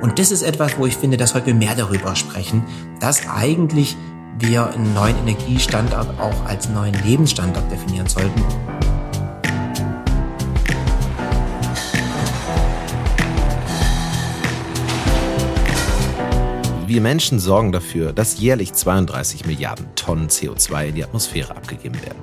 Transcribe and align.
Und 0.00 0.18
das 0.18 0.30
ist 0.30 0.42
etwas, 0.42 0.78
wo 0.78 0.86
ich 0.86 0.96
finde, 0.96 1.16
dass 1.16 1.34
heute 1.34 1.54
mehr 1.54 1.74
darüber 1.74 2.14
sprechen, 2.14 2.64
dass 3.00 3.28
eigentlich 3.28 3.96
wir 4.38 4.68
einen 4.68 4.94
neuen 4.94 5.18
Energiestandard 5.18 6.20
auch 6.20 6.46
als 6.46 6.68
neuen 6.68 6.94
Lebensstandard 7.04 7.70
definieren 7.70 8.06
sollten. 8.06 8.42
Wir 16.86 17.00
Menschen 17.00 17.40
sorgen 17.40 17.72
dafür, 17.72 18.12
dass 18.12 18.38
jährlich 18.38 18.72
32 18.72 19.46
Milliarden 19.46 19.86
Tonnen 19.96 20.28
CO2 20.28 20.86
in 20.86 20.94
die 20.94 21.04
Atmosphäre 21.04 21.54
abgegeben 21.54 22.00
werden. 22.00 22.22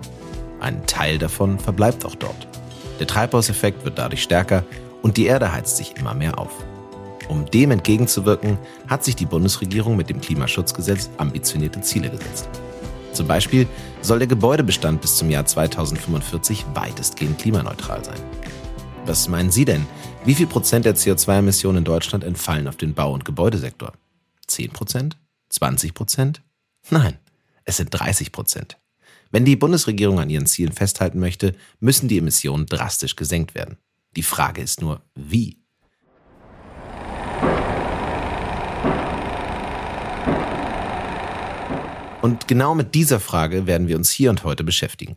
Ein 0.60 0.88
Teil 0.88 1.18
davon 1.18 1.60
verbleibt 1.60 2.06
auch 2.06 2.16
dort. 2.16 2.48
Der 3.00 3.06
Treibhauseffekt 3.06 3.84
wird 3.84 4.00
dadurch 4.00 4.24
stärker 4.24 4.64
und 5.02 5.18
die 5.18 5.26
Erde 5.26 5.52
heizt 5.52 5.78
sich 5.78 5.98
immer 5.98 6.16
mehr 6.16 6.40
auf. 6.40 6.52
Um 7.28 7.46
dem 7.50 7.72
entgegenzuwirken, 7.72 8.58
hat 8.88 9.04
sich 9.04 9.16
die 9.16 9.26
Bundesregierung 9.26 9.96
mit 9.98 10.10
dem 10.10 10.22
Klimaschutzgesetz 10.22 11.10
ambitionierte 11.18 11.82
Ziele 11.82 12.10
gesetzt. 12.10 12.48
Zum 13.14 13.28
Beispiel 13.28 13.68
soll 14.02 14.20
der 14.20 14.28
Gebäudebestand 14.28 15.02
bis 15.02 15.16
zum 15.16 15.30
Jahr 15.30 15.46
2045 15.46 16.66
weitestgehend 16.74 17.40
klimaneutral 17.40 18.04
sein. 18.04 18.20
Was 19.06 19.28
meinen 19.28 19.52
Sie 19.52 19.66
denn? 19.66 19.86
Wie 20.26 20.36
viel 20.36 20.48
Prozent 20.48 20.86
der 20.86 20.96
CO2-Emissionen 20.96 21.80
in 21.80 21.84
Deutschland 21.84 22.24
entfallen 22.24 22.68
auf 22.68 22.76
den 22.76 22.94
Bau- 22.94 23.14
und 23.14 23.26
Gebäudesektor? 23.26 23.94
10 24.48 24.72
Prozent? 24.72 25.18
20 25.50 25.94
Prozent? 25.94 26.42
Nein, 26.90 27.18
es 27.64 27.78
sind 27.78 27.90
30 27.92 28.32
Prozent. 28.32 28.78
Wenn 29.32 29.46
die 29.46 29.56
Bundesregierung 29.56 30.20
an 30.20 30.30
ihren 30.30 30.46
Zielen 30.46 30.74
festhalten 30.74 31.20
möchte, 31.20 31.56
müssen 31.80 32.08
die 32.08 32.18
Emissionen 32.18 32.66
drastisch 32.66 33.16
gesenkt 33.16 33.56
werden. 33.56 33.78
Die 34.16 34.24
Frage 34.24 34.62
ist 34.62 34.82
nur, 34.82 35.02
wie? 35.16 35.65
Und 42.26 42.48
genau 42.48 42.74
mit 42.74 42.96
dieser 42.96 43.20
Frage 43.20 43.68
werden 43.68 43.88
wir 43.88 43.96
uns 43.96 44.10
hier 44.10 44.32
und 44.32 44.44
heute 44.44 44.64
beschäftigen. 44.64 45.16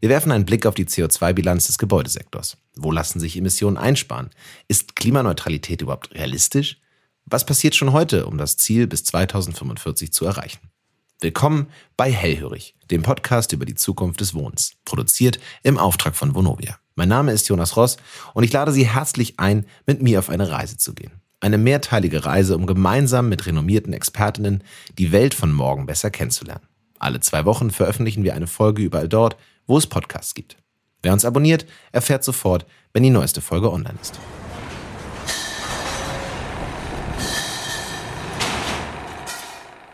Wir 0.00 0.08
werfen 0.08 0.32
einen 0.32 0.46
Blick 0.46 0.66
auf 0.66 0.74
die 0.74 0.84
CO2-Bilanz 0.84 1.68
des 1.68 1.78
Gebäudesektors. 1.78 2.56
Wo 2.74 2.90
lassen 2.90 3.20
sich 3.20 3.36
Emissionen 3.36 3.76
einsparen? 3.76 4.30
Ist 4.66 4.96
Klimaneutralität 4.96 5.80
überhaupt 5.80 6.12
realistisch? 6.12 6.78
Was 7.24 7.46
passiert 7.46 7.76
schon 7.76 7.92
heute, 7.92 8.26
um 8.26 8.36
das 8.36 8.56
Ziel 8.56 8.88
bis 8.88 9.04
2045 9.04 10.12
zu 10.12 10.24
erreichen? 10.24 10.58
Willkommen 11.20 11.68
bei 11.96 12.10
Hellhörig, 12.10 12.74
dem 12.90 13.02
Podcast 13.02 13.52
über 13.52 13.64
die 13.64 13.76
Zukunft 13.76 14.18
des 14.18 14.34
Wohnens, 14.34 14.72
produziert 14.84 15.38
im 15.62 15.78
Auftrag 15.78 16.16
von 16.16 16.34
Vonovia. 16.34 16.80
Mein 16.96 17.10
Name 17.10 17.30
ist 17.30 17.48
Jonas 17.48 17.76
Ross 17.76 17.96
und 18.34 18.42
ich 18.42 18.52
lade 18.52 18.72
Sie 18.72 18.88
herzlich 18.88 19.38
ein, 19.38 19.66
mit 19.86 20.02
mir 20.02 20.18
auf 20.18 20.28
eine 20.28 20.50
Reise 20.50 20.78
zu 20.78 20.94
gehen. 20.94 21.12
Eine 21.42 21.56
mehrteilige 21.56 22.26
Reise, 22.26 22.54
um 22.54 22.66
gemeinsam 22.66 23.30
mit 23.30 23.46
renommierten 23.46 23.94
Expertinnen 23.94 24.62
die 24.98 25.10
Welt 25.10 25.32
von 25.32 25.50
morgen 25.50 25.86
besser 25.86 26.10
kennenzulernen. 26.10 26.66
Alle 26.98 27.20
zwei 27.20 27.46
Wochen 27.46 27.70
veröffentlichen 27.70 28.24
wir 28.24 28.34
eine 28.34 28.46
Folge 28.46 28.82
überall 28.82 29.08
dort, 29.08 29.38
wo 29.66 29.78
es 29.78 29.86
Podcasts 29.86 30.34
gibt. 30.34 30.58
Wer 31.00 31.14
uns 31.14 31.24
abonniert, 31.24 31.64
erfährt 31.92 32.24
sofort, 32.24 32.66
wenn 32.92 33.02
die 33.02 33.08
neueste 33.08 33.40
Folge 33.40 33.72
online 33.72 33.98
ist. 34.02 34.20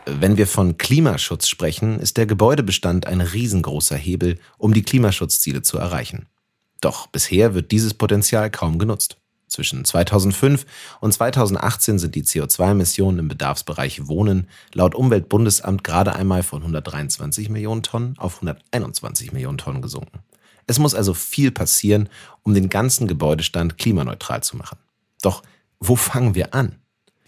Wenn 0.05 0.35
wir 0.35 0.47
von 0.47 0.77
Klimaschutz 0.77 1.47
sprechen, 1.47 1.99
ist 1.99 2.17
der 2.17 2.25
Gebäudebestand 2.25 3.07
ein 3.07 3.21
riesengroßer 3.21 3.95
Hebel, 3.95 4.37
um 4.57 4.73
die 4.73 4.83
Klimaschutzziele 4.83 5.61
zu 5.61 5.77
erreichen. 5.77 6.27
Doch 6.81 7.07
bisher 7.07 7.53
wird 7.53 7.71
dieses 7.71 7.93
Potenzial 7.93 8.51
kaum 8.51 8.79
genutzt. 8.79 9.17
Zwischen 9.47 9.85
2005 9.85 10.65
und 10.99 11.13
2018 11.13 11.99
sind 11.99 12.15
die 12.15 12.23
CO2-Emissionen 12.23 13.19
im 13.19 13.27
Bedarfsbereich 13.29 14.07
Wohnen 14.07 14.47
laut 14.73 14.93
Umweltbundesamt 14.93 15.83
gerade 15.83 16.15
einmal 16.15 16.43
von 16.43 16.61
123 16.61 17.49
Millionen 17.49 17.81
Tonnen 17.81 18.15
auf 18.17 18.35
121 18.35 19.31
Millionen 19.31 19.57
Tonnen 19.57 19.81
gesunken. 19.81 20.19
Es 20.67 20.79
muss 20.79 20.93
also 20.93 21.13
viel 21.13 21.51
passieren, 21.51 22.09
um 22.43 22.53
den 22.53 22.67
ganzen 22.67 23.07
Gebäudestand 23.07 23.77
klimaneutral 23.77 24.43
zu 24.43 24.57
machen. 24.57 24.77
Doch 25.21 25.43
wo 25.79 25.95
fangen 25.95 26.35
wir 26.35 26.53
an? 26.53 26.75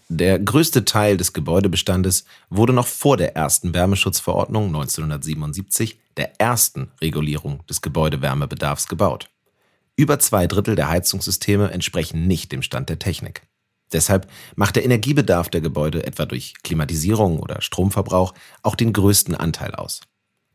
Der 0.08 0.38
größte 0.38 0.84
Teil 0.84 1.16
des 1.16 1.32
Gebäudebestandes 1.32 2.24
wurde 2.50 2.72
noch 2.72 2.88
vor 2.88 3.16
der 3.16 3.36
ersten 3.36 3.72
Wärmeschutzverordnung 3.72 4.66
1977, 4.66 5.98
der 6.16 6.38
ersten 6.40 6.90
Regulierung 7.00 7.64
des 7.68 7.80
Gebäudewärmebedarfs, 7.80 8.88
gebaut. 8.88 9.30
Über 10.00 10.18
zwei 10.18 10.46
Drittel 10.46 10.76
der 10.76 10.88
Heizungssysteme 10.88 11.72
entsprechen 11.72 12.26
nicht 12.26 12.52
dem 12.52 12.62
Stand 12.62 12.88
der 12.88 12.98
Technik. 12.98 13.42
Deshalb 13.92 14.30
macht 14.56 14.76
der 14.76 14.84
Energiebedarf 14.86 15.50
der 15.50 15.60
Gebäude 15.60 16.06
etwa 16.06 16.24
durch 16.24 16.54
Klimatisierung 16.62 17.38
oder 17.38 17.60
Stromverbrauch 17.60 18.32
auch 18.62 18.76
den 18.76 18.94
größten 18.94 19.34
Anteil 19.34 19.74
aus. 19.74 20.00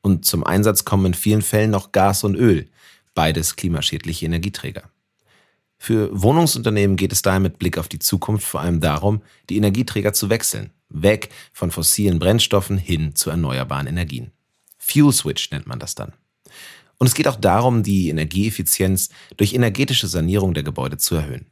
Und 0.01 0.25
zum 0.25 0.43
Einsatz 0.43 0.83
kommen 0.83 1.05
in 1.05 1.13
vielen 1.13 1.43
Fällen 1.43 1.69
noch 1.69 1.91
Gas 1.91 2.23
und 2.23 2.33
Öl, 2.33 2.71
beides 3.13 3.55
klimaschädliche 3.55 4.25
Energieträger. 4.25 4.89
Für 5.77 6.09
Wohnungsunternehmen 6.11 6.97
geht 6.97 7.13
es 7.13 7.21
daher 7.21 7.39
mit 7.39 7.59
Blick 7.59 7.77
auf 7.77 7.87
die 7.87 7.99
Zukunft 7.99 8.47
vor 8.47 8.61
allem 8.61 8.79
darum, 8.79 9.21
die 9.51 9.57
Energieträger 9.57 10.13
zu 10.13 10.31
wechseln, 10.31 10.71
weg 10.89 11.29
von 11.53 11.69
fossilen 11.69 12.17
Brennstoffen 12.17 12.79
hin 12.79 13.13
zu 13.13 13.29
erneuerbaren 13.29 13.85
Energien. 13.85 14.31
Fuel 14.79 15.13
Switch 15.13 15.51
nennt 15.51 15.67
man 15.67 15.77
das 15.77 15.93
dann. 15.93 16.13
Und 16.97 17.07
es 17.07 17.13
geht 17.13 17.27
auch 17.27 17.35
darum, 17.35 17.83
die 17.83 18.09
Energieeffizienz 18.09 19.09
durch 19.37 19.53
energetische 19.53 20.07
Sanierung 20.07 20.53
der 20.53 20.63
Gebäude 20.63 20.97
zu 20.97 21.15
erhöhen. 21.15 21.47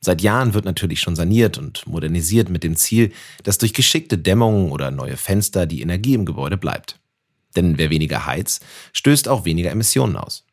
Seit 0.00 0.22
Jahren 0.22 0.54
wird 0.54 0.64
natürlich 0.64 1.00
schon 1.00 1.16
saniert 1.16 1.58
und 1.58 1.86
modernisiert 1.86 2.48
mit 2.48 2.62
dem 2.62 2.76
Ziel, 2.76 3.12
dass 3.42 3.58
durch 3.58 3.72
geschickte 3.72 4.18
Dämmung 4.18 4.70
oder 4.70 4.90
neue 4.90 5.16
Fenster 5.16 5.66
die 5.66 5.80
Energie 5.80 6.14
im 6.14 6.26
Gebäude 6.26 6.56
bleibt. 6.56 7.00
Denn 7.56 7.78
wer 7.78 7.90
weniger 7.90 8.26
heizt, 8.26 8.64
stößt 8.92 9.28
auch 9.28 9.44
weniger 9.44 9.70
Emissionen 9.70 10.16
aus. 10.16 10.44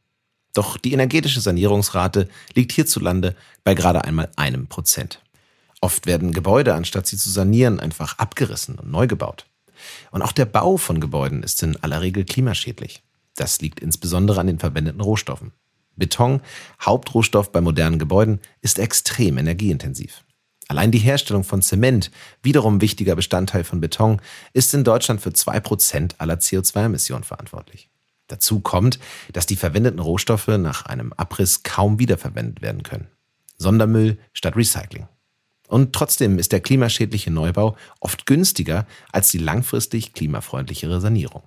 Doch 0.53 0.77
die 0.77 0.93
energetische 0.93 1.41
Sanierungsrate 1.41 2.29
liegt 2.53 2.71
hierzulande 2.71 3.35
bei 3.63 3.73
gerade 3.73 4.03
einmal 4.03 4.31
einem 4.37 4.67
Prozent. 4.67 5.19
Oft 5.81 6.05
werden 6.05 6.31
Gebäude, 6.31 6.75
anstatt 6.75 7.07
sie 7.07 7.17
zu 7.17 7.29
sanieren, 7.29 7.79
einfach 7.79 8.17
abgerissen 8.17 8.79
und 8.79 8.89
neu 8.89 9.07
gebaut. 9.07 9.45
Und 10.11 10.21
auch 10.21 10.31
der 10.31 10.45
Bau 10.45 10.77
von 10.77 11.01
Gebäuden 11.01 11.43
ist 11.43 11.61
in 11.61 11.75
aller 11.77 12.01
Regel 12.01 12.23
klimaschädlich. 12.23 13.03
Das 13.35 13.61
liegt 13.61 13.79
insbesondere 13.79 14.39
an 14.39 14.47
den 14.47 14.59
verwendeten 14.59 15.01
Rohstoffen. 15.01 15.51
Beton, 15.95 16.41
Hauptrohstoff 16.81 17.51
bei 17.51 17.61
modernen 17.61 17.99
Gebäuden, 17.99 18.39
ist 18.61 18.79
extrem 18.79 19.37
energieintensiv. 19.37 20.23
Allein 20.67 20.91
die 20.91 20.99
Herstellung 20.99 21.43
von 21.43 21.61
Zement, 21.61 22.09
wiederum 22.41 22.81
wichtiger 22.81 23.15
Bestandteil 23.15 23.63
von 23.63 23.81
Beton, 23.81 24.21
ist 24.53 24.73
in 24.73 24.83
Deutschland 24.83 25.21
für 25.21 25.33
zwei 25.33 25.59
Prozent 25.59 26.15
aller 26.19 26.35
CO2-Emissionen 26.35 27.23
verantwortlich. 27.23 27.89
Dazu 28.27 28.61
kommt, 28.61 28.99
dass 29.33 29.45
die 29.45 29.57
verwendeten 29.57 29.99
Rohstoffe 29.99 30.47
nach 30.47 30.85
einem 30.85 31.13
Abriss 31.13 31.63
kaum 31.63 31.99
wiederverwendet 31.99 32.61
werden 32.61 32.83
können. 32.83 33.07
Sondermüll 33.57 34.17
statt 34.31 34.55
Recycling. 34.55 35.07
Und 35.67 35.93
trotzdem 35.93 36.39
ist 36.39 36.51
der 36.51 36.61
klimaschädliche 36.61 37.31
Neubau 37.31 37.75
oft 37.99 38.25
günstiger 38.25 38.87
als 39.11 39.31
die 39.31 39.37
langfristig 39.37 40.13
klimafreundlichere 40.13 41.01
Sanierung. 41.01 41.43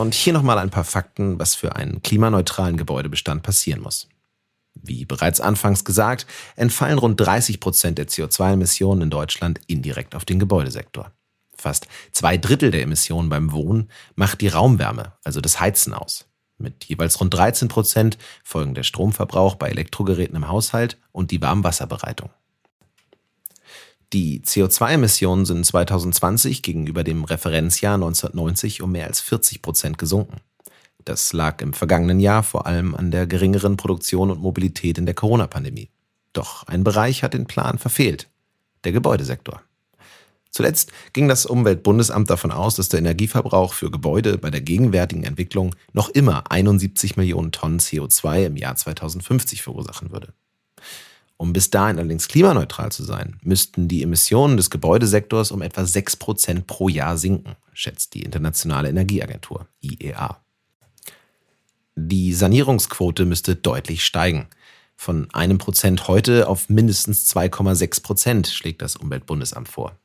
Und 0.00 0.14
hier 0.14 0.32
nochmal 0.32 0.56
ein 0.56 0.70
paar 0.70 0.84
Fakten, 0.84 1.38
was 1.38 1.54
für 1.54 1.76
einen 1.76 2.00
klimaneutralen 2.00 2.78
Gebäudebestand 2.78 3.42
passieren 3.42 3.82
muss. 3.82 4.08
Wie 4.72 5.04
bereits 5.04 5.42
anfangs 5.42 5.84
gesagt, 5.84 6.26
entfallen 6.56 6.98
rund 6.98 7.20
30 7.20 7.60
Prozent 7.60 7.98
der 7.98 8.08
CO2-Emissionen 8.08 9.02
in 9.02 9.10
Deutschland 9.10 9.60
indirekt 9.66 10.14
auf 10.14 10.24
den 10.24 10.38
Gebäudesektor. 10.38 11.12
Fast 11.54 11.86
zwei 12.12 12.38
Drittel 12.38 12.70
der 12.70 12.80
Emissionen 12.80 13.28
beim 13.28 13.52
Wohnen 13.52 13.90
macht 14.14 14.40
die 14.40 14.48
Raumwärme, 14.48 15.12
also 15.22 15.42
das 15.42 15.60
Heizen 15.60 15.92
aus. 15.92 16.24
Mit 16.56 16.86
jeweils 16.86 17.20
rund 17.20 17.34
13 17.34 17.68
Prozent 17.68 18.16
folgen 18.42 18.72
der 18.72 18.84
Stromverbrauch 18.84 19.56
bei 19.56 19.68
Elektrogeräten 19.68 20.36
im 20.36 20.48
Haushalt 20.48 20.96
und 21.12 21.30
die 21.30 21.42
Warmwasserbereitung. 21.42 22.30
Die 24.12 24.40
CO2-Emissionen 24.40 25.46
sind 25.46 25.64
2020 25.64 26.62
gegenüber 26.62 27.04
dem 27.04 27.22
Referenzjahr 27.22 27.94
1990 27.94 28.82
um 28.82 28.90
mehr 28.90 29.06
als 29.06 29.20
40 29.20 29.62
Prozent 29.62 29.98
gesunken. 29.98 30.38
Das 31.04 31.32
lag 31.32 31.62
im 31.62 31.72
vergangenen 31.72 32.18
Jahr 32.18 32.42
vor 32.42 32.66
allem 32.66 32.94
an 32.94 33.12
der 33.12 33.26
geringeren 33.26 33.76
Produktion 33.76 34.30
und 34.30 34.40
Mobilität 34.40 34.98
in 34.98 35.06
der 35.06 35.14
Corona-Pandemie. 35.14 35.90
Doch 36.32 36.66
ein 36.66 36.82
Bereich 36.82 37.22
hat 37.22 37.34
den 37.34 37.46
Plan 37.46 37.78
verfehlt. 37.78 38.28
Der 38.84 38.92
Gebäudesektor. 38.92 39.62
Zuletzt 40.50 40.90
ging 41.12 41.28
das 41.28 41.46
Umweltbundesamt 41.46 42.28
davon 42.28 42.50
aus, 42.50 42.74
dass 42.74 42.88
der 42.88 42.98
Energieverbrauch 42.98 43.72
für 43.72 43.92
Gebäude 43.92 44.36
bei 44.36 44.50
der 44.50 44.60
gegenwärtigen 44.60 45.22
Entwicklung 45.22 45.76
noch 45.92 46.08
immer 46.08 46.50
71 46.50 47.16
Millionen 47.16 47.52
Tonnen 47.52 47.78
CO2 47.78 48.46
im 48.46 48.56
Jahr 48.56 48.74
2050 48.74 49.62
verursachen 49.62 50.10
würde. 50.10 50.34
Um 51.40 51.54
bis 51.54 51.70
dahin 51.70 51.98
allerdings 51.98 52.28
klimaneutral 52.28 52.92
zu 52.92 53.02
sein, 53.02 53.38
müssten 53.42 53.88
die 53.88 54.02
Emissionen 54.02 54.58
des 54.58 54.68
Gebäudesektors 54.68 55.52
um 55.52 55.62
etwa 55.62 55.86
6 55.86 56.16
Prozent 56.16 56.66
pro 56.66 56.90
Jahr 56.90 57.16
sinken, 57.16 57.56
schätzt 57.72 58.12
die 58.12 58.24
Internationale 58.24 58.90
Energieagentur 58.90 59.66
IEA. 59.80 60.36
Die 61.96 62.34
Sanierungsquote 62.34 63.24
müsste 63.24 63.56
deutlich 63.56 64.04
steigen. 64.04 64.48
Von 64.96 65.30
einem 65.32 65.56
Prozent 65.56 66.08
heute 66.08 66.46
auf 66.46 66.68
mindestens 66.68 67.34
2,6 67.34 68.02
Prozent 68.02 68.46
schlägt 68.46 68.82
das 68.82 68.96
Umweltbundesamt 68.96 69.70
vor. 69.70 69.96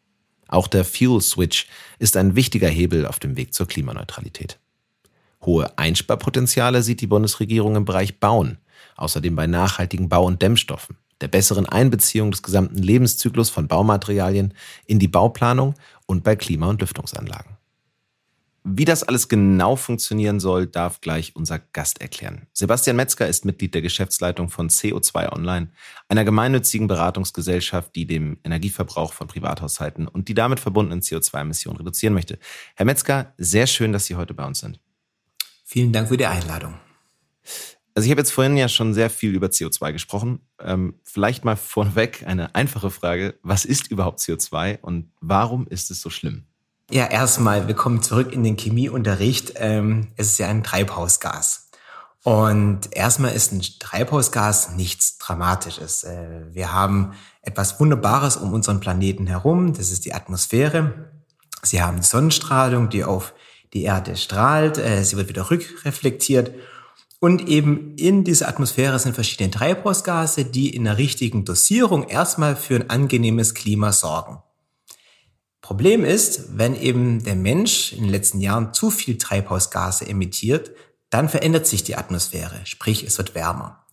Auch 0.47 0.69
der 0.69 0.85
Fuel 0.85 1.19
Switch 1.19 1.67
ist 1.99 2.15
ein 2.15 2.37
wichtiger 2.37 2.69
Hebel 2.69 3.05
auf 3.05 3.19
dem 3.19 3.35
Weg 3.35 3.53
zur 3.53 3.67
Klimaneutralität. 3.67 4.57
Hohe 5.45 5.77
Einsparpotenziale 5.77 6.81
sieht 6.81 7.01
die 7.01 7.07
Bundesregierung 7.07 7.75
im 7.75 7.83
Bereich 7.83 8.21
Bauen, 8.21 8.57
außerdem 8.95 9.35
bei 9.35 9.47
nachhaltigen 9.47 10.07
Bau- 10.07 10.27
und 10.27 10.41
Dämmstoffen, 10.41 10.95
der 11.21 11.27
besseren 11.27 11.65
Einbeziehung 11.65 12.31
des 12.31 12.43
gesamten 12.43 12.77
Lebenszyklus 12.77 13.49
von 13.49 13.67
Baumaterialien 13.67 14.53
in 14.85 14.99
die 14.99 15.07
Bauplanung 15.07 15.75
und 16.05 16.23
bei 16.23 16.35
Klima- 16.35 16.67
und 16.67 16.81
Lüftungsanlagen. 16.81 17.57
Wie 18.67 18.85
das 18.85 19.03
alles 19.03 19.29
genau 19.29 19.75
funktionieren 19.75 20.39
soll, 20.39 20.65
darf 20.65 20.99
gleich 20.99 21.35
unser 21.35 21.59
Gast 21.59 22.01
erklären. 22.01 22.47
Sebastian 22.51 22.95
Metzger 22.95 23.27
ist 23.27 23.45
Mitglied 23.45 23.75
der 23.75 23.83
Geschäftsleitung 23.83 24.49
von 24.49 24.69
CO2 24.69 25.31
Online, 25.31 25.69
einer 26.09 26.25
gemeinnützigen 26.25 26.87
Beratungsgesellschaft, 26.87 27.95
die 27.95 28.07
den 28.07 28.39
Energieverbrauch 28.43 29.13
von 29.13 29.27
Privathaushalten 29.27 30.07
und 30.07 30.29
die 30.29 30.33
damit 30.33 30.59
verbundenen 30.59 31.01
CO2-Emissionen 31.01 31.77
reduzieren 31.77 32.15
möchte. 32.15 32.39
Herr 32.73 32.87
Metzger, 32.87 33.35
sehr 33.37 33.67
schön, 33.67 33.93
dass 33.93 34.07
Sie 34.07 34.15
heute 34.15 34.33
bei 34.33 34.45
uns 34.45 34.61
sind. 34.61 34.79
Vielen 35.63 35.93
Dank 35.93 36.07
für 36.07 36.17
die 36.17 36.25
Einladung. 36.25 36.73
Also 37.97 38.07
ich 38.07 38.11
habe 38.11 38.19
jetzt 38.19 38.31
vorhin 38.31 38.57
ja 38.57 38.67
schon 38.67 38.93
sehr 38.93 39.09
viel 39.09 39.33
über 39.33 39.47
CO2 39.47 39.93
gesprochen. 39.93 40.41
Ähm, 40.59 40.95
vielleicht 41.03 41.45
mal 41.45 41.55
vorweg 41.55 42.25
eine 42.27 42.53
einfache 42.53 42.91
Frage. 42.91 43.35
Was 43.41 43.63
ist 43.63 43.89
überhaupt 43.89 44.19
CO2 44.19 44.81
und 44.81 45.13
warum 45.21 45.65
ist 45.67 45.89
es 45.91 46.01
so 46.01 46.09
schlimm? 46.09 46.43
Ja, 46.91 47.05
erstmal 47.05 47.69
willkommen 47.69 48.03
zurück 48.03 48.33
in 48.33 48.43
den 48.43 48.57
Chemieunterricht. 48.57 49.53
Ähm, 49.55 50.09
es 50.17 50.27
ist 50.27 50.39
ja 50.39 50.49
ein 50.49 50.61
Treibhausgas. 50.61 51.69
Und 52.21 52.89
erstmal 52.91 53.31
ist 53.31 53.53
ein 53.53 53.61
Treibhausgas 53.61 54.71
nichts 54.75 55.17
Dramatisches. 55.17 56.03
Äh, 56.03 56.47
wir 56.51 56.73
haben 56.73 57.13
etwas 57.43 57.79
Wunderbares 57.79 58.35
um 58.35 58.51
unseren 58.51 58.81
Planeten 58.81 59.25
herum. 59.25 59.71
Das 59.71 59.89
ist 59.89 60.03
die 60.03 60.13
Atmosphäre. 60.13 61.11
Sie 61.63 61.81
haben 61.81 62.01
Sonnenstrahlung, 62.01 62.89
die 62.89 63.05
auf 63.05 63.33
die 63.73 63.83
Erde 63.83 64.17
strahlt. 64.17 64.77
Äh, 64.77 65.01
sie 65.05 65.15
wird 65.15 65.29
wieder 65.29 65.49
rückreflektiert. 65.49 66.51
Und 67.19 67.47
eben 67.47 67.95
in 67.95 68.23
dieser 68.23 68.47
Atmosphäre 68.47 68.99
sind 68.99 69.15
verschiedene 69.15 69.51
Treibhausgase, 69.51 70.45
die 70.45 70.75
in 70.75 70.83
der 70.83 70.97
richtigen 70.97 71.45
Dosierung 71.45 72.07
erstmal 72.07 72.55
für 72.55 72.75
ein 72.75 72.89
angenehmes 72.89 73.53
Klima 73.53 73.91
sorgen. 73.91 74.39
Problem 75.61 76.05
ist, 76.05 76.57
wenn 76.57 76.75
eben 76.75 77.23
der 77.23 77.35
Mensch 77.35 77.93
in 77.93 78.03
den 78.03 78.11
letzten 78.11 78.39
Jahren 78.39 78.73
zu 78.73 78.91
viel 78.91 79.17
Treibhausgase 79.17 80.07
emittiert, 80.07 80.71
dann 81.09 81.29
verändert 81.29 81.65
sich 81.65 81.83
die 81.83 81.95
Atmosphäre, 81.95 82.61
sprich 82.65 83.03
es 83.03 83.17
wird 83.17 83.33
wärmer. 83.33 83.83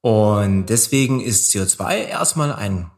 Und 0.00 0.66
deswegen 0.66 1.20
ist 1.20 1.54
CO2 1.54 2.06
erstmal 2.06 2.52
ein 2.52 2.90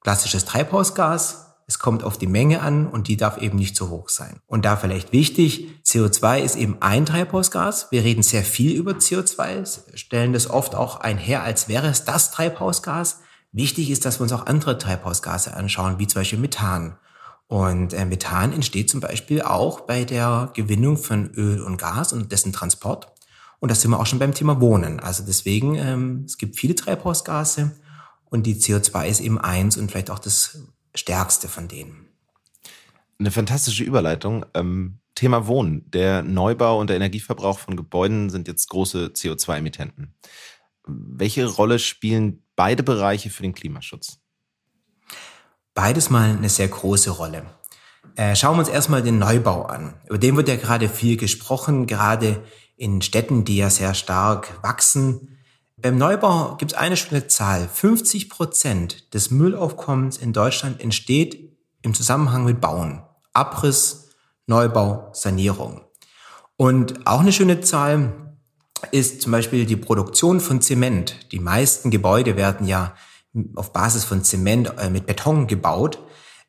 klassisches 0.00 0.44
Treibhausgas. 0.44 1.51
Es 1.72 1.78
kommt 1.78 2.04
auf 2.04 2.18
die 2.18 2.26
Menge 2.26 2.60
an 2.60 2.86
und 2.86 3.08
die 3.08 3.16
darf 3.16 3.38
eben 3.38 3.56
nicht 3.56 3.76
zu 3.76 3.88
hoch 3.88 4.10
sein. 4.10 4.40
Und 4.46 4.66
da 4.66 4.76
vielleicht 4.76 5.10
wichtig, 5.12 5.68
CO2 5.86 6.40
ist 6.40 6.56
eben 6.56 6.76
ein 6.80 7.06
Treibhausgas. 7.06 7.86
Wir 7.90 8.04
reden 8.04 8.22
sehr 8.22 8.44
viel 8.44 8.72
über 8.72 8.92
CO2, 8.92 9.96
stellen 9.96 10.34
das 10.34 10.50
oft 10.50 10.74
auch 10.74 11.00
einher, 11.00 11.42
als 11.42 11.68
wäre 11.68 11.86
es 11.86 12.04
das 12.04 12.30
Treibhausgas. 12.30 13.20
Wichtig 13.52 13.88
ist, 13.88 14.04
dass 14.04 14.20
wir 14.20 14.24
uns 14.24 14.34
auch 14.34 14.44
andere 14.44 14.76
Treibhausgase 14.76 15.54
anschauen, 15.54 15.98
wie 15.98 16.06
zum 16.06 16.20
Beispiel 16.20 16.40
Methan 16.40 16.98
und 17.46 17.94
äh, 17.94 18.04
Methan 18.04 18.52
entsteht 18.52 18.90
zum 18.90 19.00
Beispiel 19.00 19.40
auch 19.40 19.80
bei 19.80 20.04
der 20.04 20.50
Gewinnung 20.52 20.98
von 20.98 21.30
Öl 21.36 21.62
und 21.62 21.78
Gas 21.78 22.12
und 22.12 22.32
dessen 22.32 22.52
Transport. 22.52 23.08
Und 23.60 23.70
da 23.70 23.74
sind 23.74 23.92
wir 23.92 23.98
auch 23.98 24.04
schon 24.04 24.18
beim 24.18 24.34
Thema 24.34 24.60
Wohnen. 24.60 25.00
Also 25.00 25.22
deswegen, 25.26 25.76
ähm, 25.76 26.24
es 26.26 26.36
gibt 26.36 26.56
viele 26.56 26.74
Treibhausgase 26.74 27.72
und 28.28 28.44
die 28.44 28.56
CO2 28.56 29.06
ist 29.06 29.20
eben 29.20 29.38
eins 29.38 29.78
und 29.78 29.90
vielleicht 29.90 30.10
auch 30.10 30.18
das 30.18 30.58
stärkste 30.94 31.48
von 31.48 31.68
denen. 31.68 32.08
Eine 33.18 33.30
fantastische 33.30 33.84
Überleitung. 33.84 34.46
Ähm, 34.54 34.98
Thema 35.14 35.46
Wohnen. 35.46 35.90
Der 35.90 36.22
Neubau 36.22 36.80
und 36.80 36.88
der 36.88 36.96
Energieverbrauch 36.96 37.58
von 37.58 37.76
Gebäuden 37.76 38.30
sind 38.30 38.48
jetzt 38.48 38.68
große 38.68 39.12
CO2-Emittenten. 39.14 40.14
Welche 40.86 41.46
Rolle 41.46 41.78
spielen 41.78 42.42
beide 42.56 42.82
Bereiche 42.82 43.30
für 43.30 43.42
den 43.42 43.54
Klimaschutz? 43.54 44.22
beides 45.74 46.10
mal 46.10 46.30
eine 46.30 46.48
sehr 46.48 46.68
große 46.68 47.10
Rolle. 47.10 47.44
Äh, 48.16 48.36
schauen 48.36 48.56
wir 48.56 48.60
uns 48.60 48.68
erstmal 48.68 49.02
den 49.02 49.18
Neubau 49.18 49.62
an. 49.62 49.94
Über 50.08 50.18
den 50.18 50.36
wird 50.36 50.48
ja 50.48 50.56
gerade 50.56 50.88
viel 50.88 51.16
gesprochen, 51.16 51.86
gerade 51.86 52.42
in 52.76 53.00
Städten, 53.00 53.44
die 53.44 53.56
ja 53.56 53.70
sehr 53.70 53.94
stark 53.94 54.62
wachsen. 54.62 55.31
Beim 55.82 55.98
Neubau 55.98 56.54
gibt 56.58 56.72
es 56.72 56.78
eine 56.78 56.96
schöne 56.96 57.26
Zahl. 57.26 57.68
50 57.68 58.30
Prozent 58.30 59.12
des 59.14 59.32
Müllaufkommens 59.32 60.16
in 60.16 60.32
Deutschland 60.32 60.80
entsteht 60.80 61.58
im 61.82 61.92
Zusammenhang 61.92 62.44
mit 62.44 62.60
Bauen. 62.60 63.02
Abriss, 63.32 64.10
Neubau, 64.46 65.10
Sanierung. 65.12 65.80
Und 66.56 67.04
auch 67.04 67.18
eine 67.18 67.32
schöne 67.32 67.62
Zahl 67.62 68.36
ist 68.92 69.22
zum 69.22 69.32
Beispiel 69.32 69.66
die 69.66 69.76
Produktion 69.76 70.38
von 70.38 70.62
Zement. 70.62 71.32
Die 71.32 71.40
meisten 71.40 71.90
Gebäude 71.90 72.36
werden 72.36 72.68
ja 72.68 72.94
auf 73.56 73.72
Basis 73.72 74.04
von 74.04 74.22
Zement 74.22 74.72
äh, 74.78 74.88
mit 74.88 75.06
Beton 75.06 75.48
gebaut. 75.48 75.98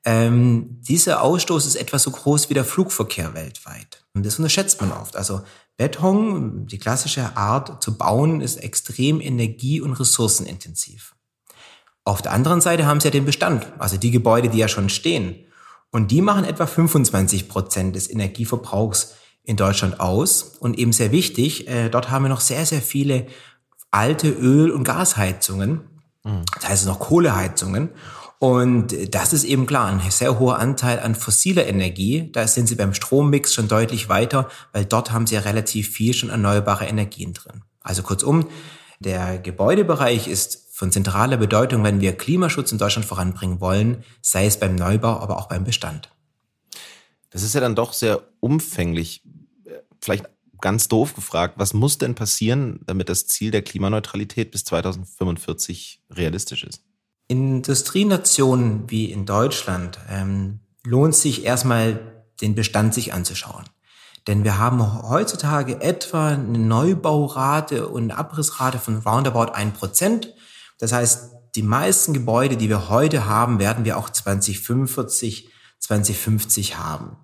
Ähm, 0.06 0.80
dieser 0.82 1.24
Ausstoß 1.24 1.66
ist 1.66 1.76
etwa 1.76 1.98
so 1.98 2.12
groß 2.12 2.52
wie 2.52 2.54
der 2.54 2.66
Flugverkehr 2.66 3.34
weltweit. 3.34 4.06
Und 4.14 4.28
das 4.28 4.38
unterschätzt 4.38 4.80
man 4.80 4.92
oft. 4.92 5.16
Also 5.16 5.42
Beton, 5.78 6.68
die 6.68 6.78
klassische 6.78 7.36
Art 7.36 7.82
zu 7.82 7.98
bauen, 7.98 8.42
ist 8.42 8.58
extrem 8.58 9.20
energie- 9.20 9.82
und 9.82 9.94
ressourcenintensiv. 9.94 11.16
Auf 12.06 12.22
der 12.22 12.34
anderen 12.34 12.62
Seite 12.62 12.86
haben 12.86 13.00
sie 13.00 13.08
ja 13.08 13.12
den 13.12 13.26
Bestand, 13.26 13.68
also 13.80 13.98
die 13.98 14.12
Gebäude, 14.12 14.50
die 14.50 14.58
ja 14.58 14.68
schon 14.68 14.90
stehen. 14.90 15.36
Und 15.90 16.12
die 16.12 16.22
machen 16.22 16.44
etwa 16.44 16.66
25 16.66 17.48
Prozent 17.48 17.96
des 17.96 18.10
Energieverbrauchs 18.10 19.16
in 19.44 19.58
Deutschland 19.58 20.00
aus. 20.00 20.44
Und 20.60 20.78
eben 20.78 20.92
sehr 20.92 21.12
wichtig, 21.12 21.68
äh, 21.68 21.90
dort 21.90 22.10
haben 22.10 22.24
wir 22.24 22.30
noch 22.30 22.42
sehr, 22.42 22.66
sehr 22.66 22.82
viele 22.82 23.28
alte 23.92 24.30
Öl- 24.30 24.72
und 24.72 24.84
Gasheizungen, 24.84 25.82
das 26.56 26.70
heißt 26.70 26.86
noch 26.88 27.00
Kohleheizungen. 27.00 27.90
Und 28.44 29.16
das 29.16 29.32
ist 29.32 29.46
eben 29.46 29.66
klar, 29.66 29.88
ein 29.88 30.12
sehr 30.12 30.38
hoher 30.38 30.60
Anteil 30.60 31.00
an 31.00 31.16
fossiler 31.16 31.66
Energie. 31.66 32.30
Da 32.30 32.46
sind 32.46 32.68
sie 32.68 32.76
beim 32.76 32.94
Strommix 32.94 33.54
schon 33.54 33.70
deutlich 33.70 34.10
weiter, 34.10 34.50
weil 34.74 34.84
dort 34.84 35.14
haben 35.14 35.26
sie 35.26 35.36
ja 35.36 35.42
relativ 35.42 35.88
viel 35.92 36.14
schon 36.14 36.30
erneuerbare 36.30 36.86
Energien 36.86 37.34
drin. 37.34 37.62
Also 37.80 38.04
kurzum, 38.04 38.50
der 39.00 39.38
Gebäudebereich 39.38 40.28
ist 40.28 40.68
von 40.74 40.92
zentraler 40.92 41.38
Bedeutung, 41.38 41.86
wenn 41.86 42.02
wir 42.02 42.18
Klimaschutz 42.18 42.74
in 42.74 42.78
Deutschland 42.78 43.06
voranbringen 43.06 43.62
wollen, 43.62 44.04
sei 44.22 44.46
es 44.46 44.60
beim 44.60 44.76
Neubau, 44.76 45.22
aber 45.22 45.38
auch 45.38 45.48
beim 45.48 45.64
Bestand. 45.64 46.10
Das 47.30 47.44
ist 47.44 47.56
ja 47.56 47.62
dann 47.62 47.76
doch 47.76 47.94
sehr 47.94 48.24
umfänglich. 48.42 49.24
Vielleicht 50.02 50.26
ganz 50.60 50.90
doof 50.90 51.16
gefragt, 51.16 51.54
was 51.56 51.74
muss 51.74 51.98
denn 51.98 52.14
passieren, 52.14 52.82
damit 52.88 53.08
das 53.08 53.26
Ziel 53.26 53.52
der 53.52 53.62
Klimaneutralität 53.62 54.52
bis 54.52 54.66
2045 54.66 56.02
realistisch 56.10 56.66
ist? 56.66 56.84
In 57.34 57.56
Industrienationen 57.56 58.92
wie 58.92 59.12
in 59.12 59.26
Deutschland 59.26 59.98
ähm, 60.08 60.60
lohnt 60.84 61.16
sich 61.16 61.44
erstmal 61.44 62.24
den 62.42 62.54
Bestand 62.54 62.94
sich 62.94 63.12
anzuschauen. 63.12 63.64
Denn 64.28 64.44
wir 64.44 64.60
haben 64.60 65.10
heutzutage 65.10 65.82
etwa 65.82 66.28
eine 66.28 66.60
Neubaurate 66.60 67.88
und 67.88 68.04
eine 68.04 68.20
Abrissrate 68.20 68.78
von 68.78 68.98
roundabout 68.98 69.52
ein 69.52 69.74
Prozent. 69.74 70.32
Das 70.78 70.94
heißt, 70.94 71.32
die 71.56 71.64
meisten 71.64 72.14
Gebäude, 72.14 72.56
die 72.56 72.70
wir 72.70 72.90
heute 72.90 73.26
haben, 73.26 73.58
werden 73.58 73.84
wir 73.84 73.98
auch 73.98 74.12
2045, 74.12 75.50
2050 75.80 76.78
haben. 76.78 77.18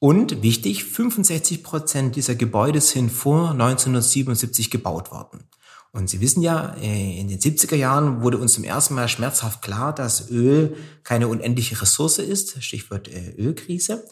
Und 0.00 0.40
wichtig, 0.42 0.84
65 0.84 1.62
Prozent 1.62 2.16
dieser 2.16 2.34
Gebäude 2.34 2.80
sind 2.80 3.10
vor 3.10 3.50
1977 3.50 4.70
gebaut 4.70 5.10
worden. 5.10 5.50
Und 5.94 6.10
Sie 6.10 6.20
wissen 6.20 6.42
ja, 6.42 6.74
äh, 6.82 7.20
in 7.20 7.28
den 7.28 7.38
70er 7.38 7.76
Jahren 7.76 8.20
wurde 8.20 8.36
uns 8.36 8.52
zum 8.52 8.64
ersten 8.64 8.94
Mal 8.94 9.08
schmerzhaft 9.08 9.62
klar, 9.62 9.94
dass 9.94 10.28
Öl 10.28 10.76
keine 11.04 11.28
unendliche 11.28 11.80
Ressource 11.80 12.18
ist, 12.18 12.62
Stichwort 12.62 13.08
äh, 13.08 13.30
Ölkrise. 13.38 14.04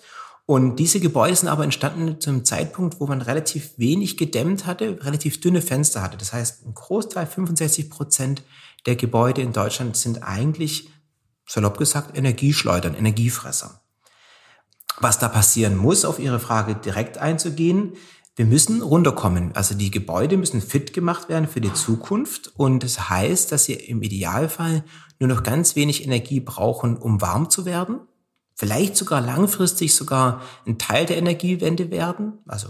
Und 0.46 0.76
diese 0.76 1.00
Gebäude 1.00 1.36
sind 1.36 1.48
aber 1.48 1.64
entstanden 1.64 2.20
zum 2.20 2.44
Zeitpunkt, 2.44 3.00
wo 3.00 3.06
man 3.06 3.20
relativ 3.20 3.72
wenig 3.78 4.16
gedämmt 4.16 4.64
hatte, 4.64 4.98
relativ 5.02 5.40
dünne 5.40 5.60
Fenster 5.60 6.02
hatte. 6.02 6.16
Das 6.16 6.32
heißt, 6.32 6.64
ein 6.64 6.72
Großteil, 6.72 7.26
65 7.26 7.90
Prozent 7.90 8.42
der 8.86 8.96
Gebäude 8.96 9.42
in 9.42 9.52
Deutschland 9.52 9.96
sind 9.96 10.22
eigentlich, 10.22 10.88
salopp 11.46 11.78
gesagt, 11.78 12.16
Energieschleudern, 12.16 12.94
Energiefresser 12.94 13.82
was 15.00 15.18
da 15.18 15.28
passieren 15.28 15.76
muss, 15.76 16.04
auf 16.04 16.18
Ihre 16.18 16.40
Frage 16.40 16.74
direkt 16.74 17.18
einzugehen. 17.18 17.94
Wir 18.34 18.46
müssen 18.46 18.80
runterkommen. 18.80 19.54
Also 19.54 19.74
die 19.74 19.90
Gebäude 19.90 20.36
müssen 20.38 20.62
fit 20.62 20.94
gemacht 20.94 21.28
werden 21.28 21.46
für 21.46 21.60
die 21.60 21.74
Zukunft. 21.74 22.52
Und 22.56 22.82
das 22.82 23.10
heißt, 23.10 23.52
dass 23.52 23.64
sie 23.64 23.74
im 23.74 24.02
Idealfall 24.02 24.84
nur 25.18 25.28
noch 25.28 25.42
ganz 25.42 25.76
wenig 25.76 26.04
Energie 26.04 26.40
brauchen, 26.40 26.96
um 26.96 27.20
warm 27.20 27.50
zu 27.50 27.66
werden. 27.66 28.00
Vielleicht 28.54 28.96
sogar 28.96 29.20
langfristig 29.20 29.94
sogar 29.94 30.40
ein 30.66 30.78
Teil 30.78 31.04
der 31.04 31.18
Energiewende 31.18 31.90
werden. 31.90 32.38
Also 32.46 32.68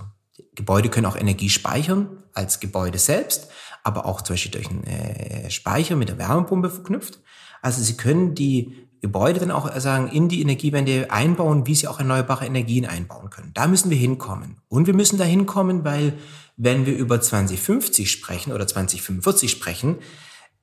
Gebäude 0.54 0.88
können 0.88 1.07
auch 1.07 1.16
Energie 1.16 1.49
speichern 1.49 2.23
als 2.35 2.61
Gebäude 2.61 2.99
selbst, 2.99 3.49
aber 3.85 4.07
auch 4.07 4.21
zum 4.23 4.35
Beispiel 4.35 4.52
durch 4.52 4.69
einen 4.69 4.85
äh, 4.85 5.50
Speicher 5.50 5.97
mit 5.97 6.09
der 6.09 6.19
Wärmepumpe 6.19 6.71
verknüpft. 6.71 7.21
Also 7.61 7.83
Sie 7.83 7.97
können 7.97 8.35
die 8.35 8.88
Gebäude 9.02 9.40
dann 9.40 9.50
auch 9.50 9.68
sagen, 9.80 10.09
in 10.09 10.28
die 10.28 10.40
Energiewende 10.40 11.11
einbauen, 11.11 11.66
wie 11.66 11.75
sie 11.75 11.88
auch 11.88 11.99
erneuerbare 11.99 12.47
Energien 12.47 12.87
einbauen 12.87 13.30
können. 13.30 13.50
Da 13.52 13.66
müssen 13.66 13.90
wir 13.90 13.97
hinkommen. 13.97 14.59
Und 14.68 14.87
wir 14.87 14.94
müssen 14.94 15.18
da 15.18 15.25
hinkommen, 15.25 15.85
weil 15.85 16.14
wenn 16.56 16.87
wir 16.87 16.97
über 16.97 17.21
2050 17.21 18.11
sprechen 18.11 18.52
oder 18.52 18.66
2045 18.66 19.50
sprechen, 19.50 19.97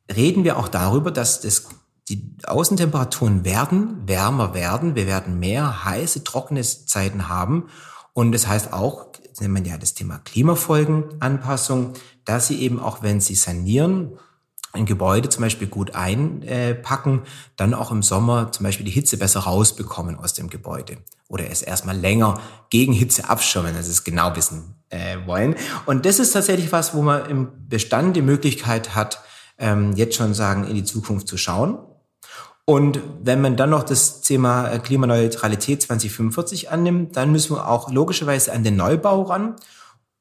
reden 0.10 0.46
wir 0.46 0.58
auch 0.58 0.70
darüber, 0.70 1.12
dass 1.12 1.42
das, 1.42 1.68
die 2.08 2.38
Außentemperaturen 2.46 3.44
werden 3.44 4.08
wärmer 4.08 4.54
werden. 4.54 4.96
Wir 4.96 5.06
werden 5.06 5.40
mehr 5.40 5.84
heiße, 5.84 6.24
trockene 6.24 6.62
Zeiten 6.62 7.28
haben. 7.28 7.66
Und 8.14 8.32
das 8.32 8.48
heißt 8.48 8.72
auch, 8.72 9.08
nennt 9.42 9.54
man 9.54 9.66
ja 9.66 9.78
das 9.78 9.94
Thema 9.94 10.20
Klimafolgenanpassung, 10.20 11.94
dass 12.24 12.48
sie 12.48 12.62
eben 12.62 12.80
auch, 12.80 13.04
wenn 13.04 13.20
sie 13.20 13.36
sanieren, 13.36 14.18
ein 14.72 14.86
Gebäude 14.86 15.30
zum 15.30 15.44
Beispiel 15.44 15.68
gut 15.68 15.96
einpacken, 15.96 17.24
dann 17.56 17.74
auch 17.74 17.92
im 17.92 18.04
Sommer 18.04 18.52
zum 18.52 18.64
Beispiel 18.64 18.86
die 18.86 18.92
Hitze 18.92 19.18
besser 19.18 19.42
rausbekommen 19.42 20.18
aus 20.18 20.34
dem 20.34 20.50
Gebäude 20.50 20.98
oder 21.28 21.50
es 21.50 21.62
erstmal 21.62 21.98
länger 21.98 22.40
gegen 22.70 22.94
Hitze 22.94 23.30
abschirmen, 23.30 23.76
dass 23.76 23.88
es 23.88 24.04
genau 24.04 24.36
wissen 24.36 24.76
äh, 24.90 25.18
wollen. 25.26 25.56
Und 25.86 26.06
das 26.06 26.20
ist 26.20 26.32
tatsächlich 26.32 26.72
was, 26.72 26.94
wo 26.94 27.02
man 27.02 27.26
im 27.30 27.48
Bestand 27.68 28.16
die 28.16 28.22
Möglichkeit 28.22 28.96
hat, 28.96 29.22
ähm, 29.58 29.94
jetzt 29.96 30.16
schon 30.16 30.34
sagen, 30.34 30.66
in 30.68 30.76
die 30.76 30.84
Zukunft 30.84 31.28
zu 31.28 31.38
schauen. 31.38 31.78
Und 32.66 33.00
wenn 33.24 33.42
man 33.42 33.58
dann 33.58 33.72
noch 33.72 33.84
das 33.84 34.22
Thema 34.22 34.70
äh, 34.70 34.80
Klimaneutralität 34.80 35.82
2045 35.82 36.70
annimmt, 36.70 37.16
dann 37.16 37.32
müssen 37.32 37.56
wir 37.56 37.68
auch 37.68 37.92
logischerweise 37.92 38.54
an 38.54 38.64
den 38.64 38.76
Neubau 38.76 39.24
ran. 39.24 39.56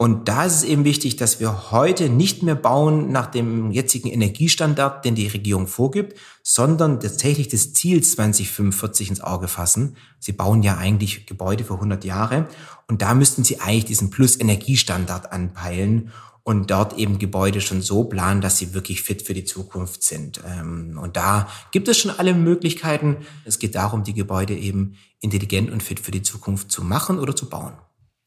Und 0.01 0.29
da 0.29 0.45
ist 0.45 0.55
es 0.55 0.63
eben 0.63 0.85
wichtig, 0.85 1.17
dass 1.17 1.41
wir 1.41 1.73
heute 1.73 2.09
nicht 2.09 2.45
mehr 2.45 2.55
bauen 2.55 3.11
nach 3.11 3.27
dem 3.27 3.73
jetzigen 3.73 4.09
Energiestandard, 4.09 5.05
den 5.05 5.17
die 5.17 5.27
Regierung 5.27 5.67
vorgibt, 5.67 6.17
sondern 6.45 7.01
tatsächlich 7.01 7.49
das 7.49 7.73
Ziel 7.73 8.01
2045 8.05 9.11
ins 9.11 9.21
Auge 9.21 9.49
fassen. 9.49 9.97
Sie 10.21 10.31
bauen 10.31 10.63
ja 10.63 10.77
eigentlich 10.77 11.27
Gebäude 11.27 11.65
für 11.65 11.75
100 11.75 12.05
Jahre 12.05 12.47
und 12.87 13.03
da 13.03 13.13
müssten 13.13 13.43
Sie 13.43 13.59
eigentlich 13.59 13.87
diesen 13.87 14.11
Plus-Energiestandard 14.11 15.33
anpeilen 15.33 16.13
und 16.45 16.71
dort 16.71 16.97
eben 16.97 17.19
Gebäude 17.19 17.61
schon 17.61 17.83
so 17.83 18.05
planen, 18.05 18.41
dass 18.41 18.57
sie 18.57 18.75
wirklich 18.75 19.03
fit 19.03 19.23
für 19.23 19.35
die 19.35 19.45
Zukunft 19.45 20.05
sind. 20.05 20.41
Ähm, 20.47 20.97
und 21.03 21.17
da 21.17 21.49
gibt 21.73 21.89
es 21.89 21.99
schon 21.99 22.13
alle 22.13 22.35
Möglichkeiten. 22.35 23.17
Es 23.45 23.59
geht 23.59 23.75
darum, 23.75 24.05
die 24.05 24.15
Gebäude 24.15 24.57
eben 24.57 24.97
intelligent 25.21 25.71
und 25.71 25.83
fit 25.83 25.99
für 25.99 26.13
die 26.13 26.23
Zukunft 26.23 26.71
zu 26.71 26.85
machen 26.85 27.19
oder 27.19 27.35
zu 27.35 27.51
bauen 27.51 27.75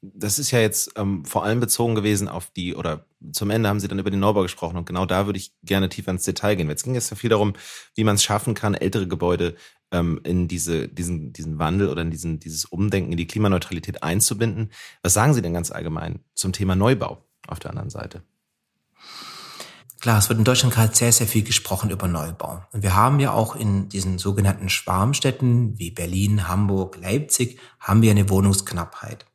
das 0.01 0.39
ist 0.39 0.51
ja 0.51 0.59
jetzt 0.59 0.93
ähm, 0.95 1.25
vor 1.25 1.43
allem 1.43 1.59
bezogen 1.59 1.93
gewesen 1.93 2.27
auf 2.27 2.49
die, 2.49 2.75
oder 2.75 3.05
zum 3.31 3.51
Ende 3.51 3.69
haben 3.69 3.79
Sie 3.79 3.87
dann 3.87 3.99
über 3.99 4.09
den 4.09 4.19
Neubau 4.19 4.41
gesprochen 4.41 4.77
und 4.77 4.85
genau 4.85 5.05
da 5.05 5.27
würde 5.27 5.37
ich 5.37 5.53
gerne 5.63 5.89
tiefer 5.89 6.11
ins 6.11 6.23
Detail 6.23 6.55
gehen. 6.55 6.69
Jetzt 6.69 6.83
ging 6.83 6.95
es 6.95 7.09
ja 7.09 7.15
viel 7.15 7.29
darum, 7.29 7.53
wie 7.93 8.03
man 8.03 8.15
es 8.15 8.23
schaffen 8.23 8.55
kann, 8.55 8.73
ältere 8.73 9.07
Gebäude 9.07 9.55
ähm, 9.91 10.19
in 10.23 10.47
diese, 10.47 10.87
diesen, 10.87 11.33
diesen 11.33 11.59
Wandel 11.59 11.89
oder 11.89 12.01
in 12.01 12.09
diesen, 12.09 12.39
dieses 12.39 12.65
Umdenken 12.65 13.11
in 13.11 13.17
die 13.17 13.27
Klimaneutralität 13.27 14.01
einzubinden. 14.01 14.71
Was 15.03 15.13
sagen 15.13 15.35
Sie 15.35 15.41
denn 15.43 15.53
ganz 15.53 15.71
allgemein 15.71 16.21
zum 16.33 16.51
Thema 16.51 16.75
Neubau 16.75 17.23
auf 17.47 17.59
der 17.59 17.69
anderen 17.69 17.91
Seite? 17.91 18.23
Klar, 19.99 20.17
es 20.17 20.29
wird 20.29 20.39
in 20.39 20.45
Deutschland 20.45 20.73
gerade 20.73 20.95
sehr, 20.95 21.11
sehr 21.11 21.27
viel 21.27 21.43
gesprochen 21.43 21.91
über 21.91 22.07
Neubau. 22.07 22.63
Und 22.71 22.81
wir 22.81 22.95
haben 22.95 23.19
ja 23.19 23.33
auch 23.33 23.55
in 23.55 23.87
diesen 23.87 24.17
sogenannten 24.17 24.67
Schwarmstädten 24.67 25.77
wie 25.77 25.91
Berlin, 25.91 26.47
Hamburg, 26.47 26.97
Leipzig, 26.99 27.59
haben 27.79 28.01
wir 28.01 28.09
eine 28.09 28.27
Wohnungsknappheit. 28.27 29.27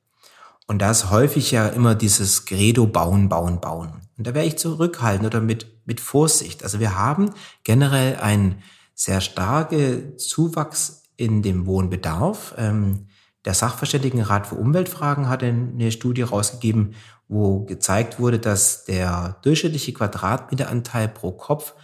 Und 0.66 0.80
da 0.80 0.90
ist 0.90 1.10
häufig 1.10 1.50
ja 1.52 1.68
immer 1.68 1.94
dieses 1.94 2.44
Credo 2.44 2.86
bauen, 2.86 3.28
bauen, 3.28 3.60
bauen. 3.60 3.92
Und 4.18 4.26
da 4.26 4.34
wäre 4.34 4.46
ich 4.46 4.58
zurückhaltend 4.58 5.26
oder 5.26 5.40
mit, 5.40 5.66
mit 5.86 6.00
Vorsicht. 6.00 6.64
Also 6.64 6.80
wir 6.80 6.98
haben 6.98 7.30
generell 7.62 8.16
einen 8.16 8.62
sehr 8.94 9.20
starke 9.20 10.16
Zuwachs 10.16 11.04
in 11.16 11.42
dem 11.42 11.66
Wohnbedarf. 11.66 12.54
Ähm, 12.56 13.06
der 13.44 13.54
Sachverständigenrat 13.54 14.48
für 14.48 14.56
Umweltfragen 14.56 15.28
hat 15.28 15.44
eine 15.44 15.92
Studie 15.92 16.22
rausgegeben, 16.22 16.94
wo 17.28 17.64
gezeigt 17.64 18.18
wurde, 18.18 18.40
dass 18.40 18.84
der 18.84 19.38
durchschnittliche 19.42 19.92
Quadratmeteranteil 19.92 21.08
pro 21.08 21.32
Kopf 21.32 21.74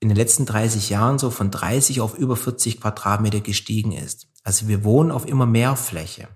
in 0.00 0.08
den 0.08 0.16
letzten 0.16 0.44
30 0.44 0.90
Jahren 0.90 1.18
so 1.18 1.30
von 1.30 1.50
30 1.50 2.00
auf 2.00 2.18
über 2.18 2.36
40 2.36 2.80
Quadratmeter 2.80 3.40
gestiegen 3.40 3.92
ist. 3.92 4.28
Also 4.44 4.68
wir 4.68 4.84
wohnen 4.84 5.10
auf 5.10 5.26
immer 5.26 5.46
mehr 5.46 5.76
Fläche. 5.76 6.28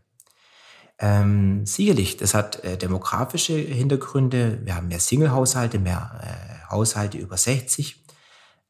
Ähm, 0.99 1.67
sicherlich, 1.67 2.17
das 2.17 2.35
hat 2.35 2.63
äh, 2.65 2.77
demografische 2.77 3.55
Hintergründe. 3.55 4.61
Wir 4.65 4.77
haben 4.77 4.89
mehr 4.89 5.01
Single-Haushalte, 5.01 5.79
mehr 5.79 6.21
äh, 6.23 6.71
Haushalte 6.71 7.19
über 7.19 7.37
60. 7.37 8.05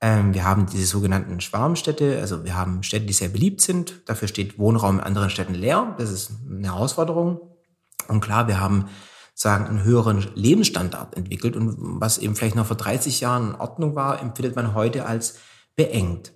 Ähm, 0.00 0.34
wir 0.34 0.44
haben 0.44 0.66
diese 0.66 0.86
sogenannten 0.86 1.40
Schwarmstädte, 1.40 2.18
also 2.20 2.44
wir 2.44 2.56
haben 2.56 2.82
Städte, 2.82 3.06
die 3.06 3.12
sehr 3.12 3.28
beliebt 3.28 3.60
sind. 3.60 4.02
Dafür 4.06 4.28
steht 4.28 4.58
Wohnraum 4.58 4.98
in 4.98 5.04
anderen 5.04 5.30
Städten 5.30 5.54
leer. 5.54 5.94
Das 5.98 6.10
ist 6.10 6.32
eine 6.50 6.66
Herausforderung. 6.66 7.40
Und 8.08 8.20
klar, 8.20 8.48
wir 8.48 8.60
haben 8.60 8.88
sagen, 9.34 9.66
einen 9.66 9.82
höheren 9.82 10.26
Lebensstandard 10.34 11.16
entwickelt 11.16 11.56
und 11.56 11.74
was 12.00 12.18
eben 12.18 12.36
vielleicht 12.36 12.54
noch 12.54 12.66
vor 12.66 12.76
30 12.76 13.20
Jahren 13.20 13.50
in 13.50 13.54
Ordnung 13.56 13.94
war, 13.94 14.20
empfindet 14.20 14.56
man 14.56 14.74
heute 14.74 15.06
als 15.06 15.38
beengt. 15.74 16.32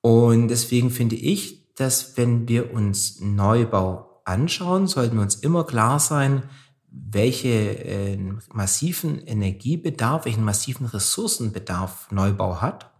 Und 0.00 0.48
deswegen 0.48 0.90
finde 0.90 1.16
ich, 1.16 1.74
dass 1.74 2.16
wenn 2.16 2.48
wir 2.48 2.72
uns 2.72 3.20
Neubau 3.20 4.07
anschauen, 4.28 4.86
sollten 4.86 5.16
wir 5.16 5.22
uns 5.22 5.36
immer 5.36 5.64
klar 5.64 5.98
sein, 5.98 6.42
welche 6.90 7.48
äh, 7.48 8.18
massiven 8.52 9.20
Energiebedarf, 9.26 10.24
welchen 10.24 10.44
massiven 10.44 10.86
Ressourcenbedarf 10.86 12.10
Neubau 12.10 12.60
hat. 12.60 12.90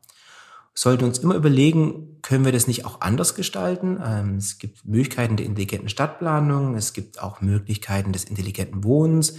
Sollten 0.75 1.05
uns 1.05 1.19
immer 1.19 1.35
überlegen, 1.35 2.21
können 2.23 2.45
wir 2.45 2.53
das 2.53 2.69
nicht 2.69 2.85
auch 2.85 3.01
anders 3.01 3.35
gestalten? 3.35 3.99
Ähm, 4.05 4.37
es 4.37 4.59
gibt 4.59 4.85
Möglichkeiten 4.85 5.37
der 5.37 5.47
intelligenten 5.47 5.89
Stadtplanung, 5.89 6.77
es 6.77 6.93
gibt 6.93 7.21
auch 7.21 7.41
Möglichkeiten 7.41 8.13
des 8.13 8.25
intelligenten 8.25 8.85
Wohnens, 8.85 9.39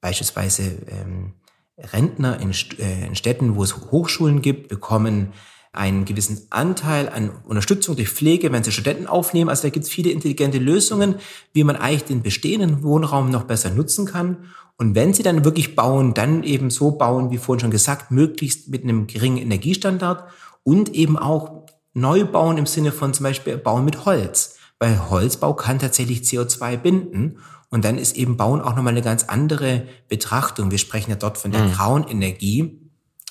beispielsweise 0.00 0.62
ähm, 0.88 1.34
Rentner 1.78 2.40
in, 2.40 2.52
äh, 2.78 3.06
in 3.06 3.14
Städten, 3.14 3.54
wo 3.54 3.62
es 3.62 3.76
Hochschulen 3.76 4.42
gibt, 4.42 4.68
bekommen 4.68 5.32
einen 5.76 6.04
gewissen 6.04 6.46
Anteil 6.50 7.08
an 7.08 7.30
Unterstützung 7.44 7.96
durch 7.96 8.08
Pflege, 8.08 8.52
wenn 8.52 8.64
sie 8.64 8.72
Studenten 8.72 9.06
aufnehmen. 9.06 9.50
Also 9.50 9.62
da 9.62 9.70
gibt 9.70 9.84
es 9.84 9.90
viele 9.90 10.10
intelligente 10.10 10.58
Lösungen, 10.58 11.16
wie 11.52 11.64
man 11.64 11.76
eigentlich 11.76 12.04
den 12.04 12.22
bestehenden 12.22 12.82
Wohnraum 12.82 13.30
noch 13.30 13.44
besser 13.44 13.70
nutzen 13.70 14.06
kann. 14.06 14.38
Und 14.78 14.94
wenn 14.94 15.14
sie 15.14 15.22
dann 15.22 15.44
wirklich 15.44 15.74
bauen, 15.74 16.14
dann 16.14 16.42
eben 16.42 16.70
so 16.70 16.92
bauen, 16.92 17.30
wie 17.30 17.38
vorhin 17.38 17.60
schon 17.60 17.70
gesagt, 17.70 18.10
möglichst 18.10 18.68
mit 18.68 18.82
einem 18.82 19.06
geringen 19.06 19.38
Energiestandard 19.38 20.24
und 20.64 20.94
eben 20.94 21.18
auch 21.18 21.66
neu 21.94 22.24
bauen 22.24 22.58
im 22.58 22.66
Sinne 22.66 22.92
von 22.92 23.14
zum 23.14 23.24
Beispiel 23.24 23.56
bauen 23.56 23.84
mit 23.84 24.04
Holz. 24.04 24.56
Weil 24.78 25.10
Holzbau 25.10 25.54
kann 25.54 25.78
tatsächlich 25.78 26.20
CO2 26.22 26.76
binden. 26.76 27.38
Und 27.70 27.84
dann 27.84 27.98
ist 27.98 28.16
eben 28.16 28.36
Bauen 28.36 28.60
auch 28.60 28.76
nochmal 28.76 28.92
eine 28.92 29.02
ganz 29.02 29.24
andere 29.24 29.86
Betrachtung. 30.08 30.70
Wir 30.70 30.78
sprechen 30.78 31.10
ja 31.10 31.16
dort 31.16 31.38
von 31.38 31.50
der 31.50 31.62
mhm. 31.62 31.72
grauen 31.72 32.08
Energie 32.08 32.85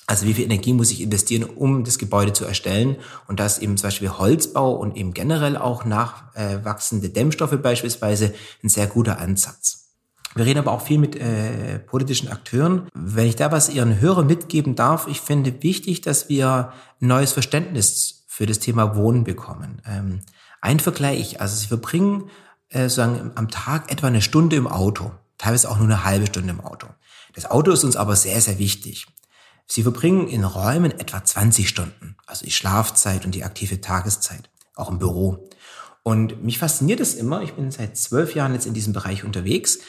also 0.06 0.26
wie 0.26 0.34
viel 0.34 0.44
Energie 0.44 0.72
muss 0.72 0.92
ich 0.92 1.00
investieren, 1.00 1.44
um 1.44 1.82
das 1.82 1.98
Gebäude 1.98 2.32
zu 2.32 2.44
erstellen? 2.44 2.96
Und 3.26 3.40
da 3.40 3.46
eben 3.58 3.76
zum 3.76 3.88
Beispiel 3.88 4.10
Holzbau 4.10 4.72
und 4.74 4.96
eben 4.96 5.14
generell 5.14 5.56
auch 5.56 5.84
nachwachsende 5.84 7.08
Dämmstoffe 7.08 7.56
beispielsweise 7.60 8.32
ein 8.62 8.68
sehr 8.68 8.86
guter 8.86 9.18
Ansatz. 9.18 9.86
Wir 10.36 10.44
reden 10.44 10.60
aber 10.60 10.72
auch 10.72 10.82
viel 10.82 10.98
mit 10.98 11.16
äh, 11.16 11.78
politischen 11.78 12.28
Akteuren. 12.28 12.88
Wenn 12.94 13.26
ich 13.26 13.36
da 13.36 13.50
was 13.50 13.70
Ihren 13.70 14.00
Hörern 14.00 14.26
mitgeben 14.26 14.74
darf, 14.74 15.08
ich 15.08 15.22
finde 15.22 15.62
wichtig, 15.62 16.02
dass 16.02 16.28
wir 16.28 16.72
ein 17.00 17.08
neues 17.08 17.32
Verständnis 17.32 18.24
für 18.28 18.44
das 18.46 18.58
Thema 18.58 18.96
Wohnen 18.96 19.24
bekommen. 19.24 19.80
Ähm, 19.86 20.20
ein 20.60 20.78
Vergleich, 20.78 21.40
also 21.40 21.56
Sie 21.56 21.66
verbringen 21.66 22.28
äh, 22.68 22.88
sagen, 22.90 23.32
am 23.34 23.48
Tag 23.48 23.90
etwa 23.90 24.08
eine 24.08 24.20
Stunde 24.20 24.56
im 24.56 24.66
Auto, 24.66 25.10
teilweise 25.38 25.70
auch 25.70 25.78
nur 25.78 25.86
eine 25.86 26.04
halbe 26.04 26.26
Stunde 26.26 26.50
im 26.50 26.60
Auto. 26.60 26.86
Das 27.34 27.50
Auto 27.50 27.70
ist 27.72 27.84
uns 27.84 27.96
aber 27.96 28.14
sehr, 28.14 28.40
sehr 28.40 28.58
wichtig. 28.58 29.06
Sie 29.66 29.82
verbringen 29.82 30.28
in 30.28 30.44
Räumen 30.44 30.92
etwa 30.92 31.24
20 31.24 31.68
Stunden, 31.68 32.16
also 32.26 32.44
die 32.44 32.52
Schlafzeit 32.52 33.24
und 33.24 33.34
die 33.34 33.44
aktive 33.44 33.80
Tageszeit, 33.80 34.48
auch 34.74 34.90
im 34.90 34.98
Büro. 34.98 35.48
Und 36.02 36.44
mich 36.44 36.58
fasziniert 36.58 37.00
es 37.00 37.14
immer, 37.14 37.42
ich 37.42 37.54
bin 37.54 37.72
seit 37.72 37.96
zwölf 37.96 38.34
Jahren 38.36 38.54
jetzt 38.54 38.66
in 38.66 38.74
diesem 38.74 38.92
Bereich 38.92 39.24
unterwegs. 39.24 39.80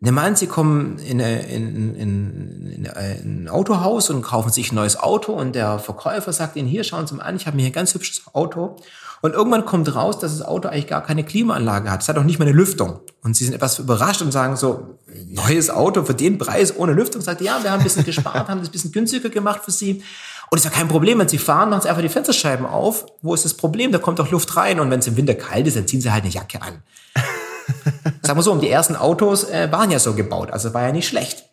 Nehmen 0.00 0.18
an, 0.18 0.36
Sie 0.36 0.46
kommen 0.46 0.98
in, 0.98 1.20
in, 1.20 1.94
in, 1.96 2.74
in, 2.74 2.86
ein 2.90 3.48
Autohaus 3.48 4.10
und 4.10 4.20
kaufen 4.20 4.50
sich 4.50 4.70
ein 4.70 4.74
neues 4.74 4.98
Auto 4.98 5.32
und 5.32 5.54
der 5.54 5.78
Verkäufer 5.78 6.34
sagt 6.34 6.56
Ihnen, 6.56 6.68
hier, 6.68 6.84
schauen 6.84 7.06
Sie 7.06 7.14
mal 7.14 7.22
an, 7.22 7.36
ich 7.36 7.46
habe 7.46 7.56
mir 7.56 7.62
hier 7.62 7.70
ein 7.70 7.74
ganz 7.74 7.94
hübsches 7.94 8.24
Auto. 8.34 8.76
Und 9.24 9.32
irgendwann 9.32 9.64
kommt 9.64 9.94
raus, 9.94 10.18
dass 10.18 10.36
das 10.36 10.46
Auto 10.46 10.68
eigentlich 10.68 10.86
gar 10.86 11.02
keine 11.02 11.24
Klimaanlage 11.24 11.90
hat. 11.90 12.02
Es 12.02 12.08
hat 12.10 12.18
auch 12.18 12.24
nicht 12.24 12.38
mal 12.38 12.44
eine 12.44 12.54
Lüftung. 12.54 13.00
Und 13.22 13.34
sie 13.34 13.46
sind 13.46 13.54
etwas 13.54 13.78
überrascht 13.78 14.20
und 14.20 14.32
sagen 14.32 14.54
so, 14.54 14.98
neues 15.28 15.70
Auto 15.70 16.04
für 16.04 16.12
den 16.12 16.36
Preis 16.36 16.76
ohne 16.76 16.92
Lüftung. 16.92 17.22
Sagt, 17.22 17.40
ja, 17.40 17.62
wir 17.62 17.70
haben 17.70 17.80
ein 17.80 17.84
bisschen 17.84 18.04
gespart, 18.04 18.48
haben 18.48 18.60
das 18.60 18.68
ein 18.68 18.72
bisschen 18.72 18.92
günstiger 18.92 19.30
gemacht 19.30 19.62
für 19.64 19.70
Sie. 19.70 20.02
Und 20.50 20.58
ist 20.58 20.64
ja 20.64 20.70
kein 20.70 20.88
Problem, 20.88 21.20
wenn 21.20 21.28
Sie 21.28 21.38
fahren, 21.38 21.70
machen 21.70 21.80
Sie 21.80 21.88
einfach 21.88 22.02
die 22.02 22.10
Fensterscheiben 22.10 22.66
auf. 22.66 23.06
Wo 23.22 23.32
ist 23.32 23.46
das 23.46 23.54
Problem? 23.54 23.92
Da 23.92 23.98
kommt 23.98 24.18
doch 24.18 24.30
Luft 24.30 24.54
rein. 24.58 24.78
Und 24.78 24.90
wenn 24.90 24.98
es 24.98 25.06
im 25.06 25.16
Winter 25.16 25.32
kalt 25.32 25.66
ist, 25.66 25.78
dann 25.78 25.86
ziehen 25.86 26.02
Sie 26.02 26.12
halt 26.12 26.24
eine 26.24 26.30
Jacke 26.30 26.60
an. 26.60 26.82
Sagen 28.20 28.38
wir 28.38 28.42
so, 28.42 28.54
die 28.56 28.68
ersten 28.68 28.94
Autos 28.94 29.44
äh, 29.44 29.72
waren 29.72 29.90
ja 29.90 30.00
so 30.00 30.12
gebaut, 30.12 30.50
also 30.50 30.74
war 30.74 30.82
ja 30.82 30.92
nicht 30.92 31.08
schlecht. 31.08 31.44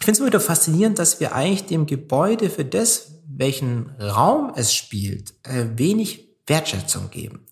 Ich 0.00 0.04
finde 0.04 0.10
es 0.10 0.18
immer 0.18 0.26
wieder 0.26 0.40
faszinierend, 0.40 0.98
dass 0.98 1.20
wir 1.20 1.36
eigentlich 1.36 1.66
dem 1.66 1.86
Gebäude 1.86 2.50
für 2.50 2.64
das, 2.64 3.12
welchen 3.28 3.90
Raum 4.00 4.52
es 4.56 4.74
spielt, 4.74 5.34
äh, 5.44 5.66
wenig 5.76 6.29
Wertschätzung 6.50 7.08
geben. 7.08 7.46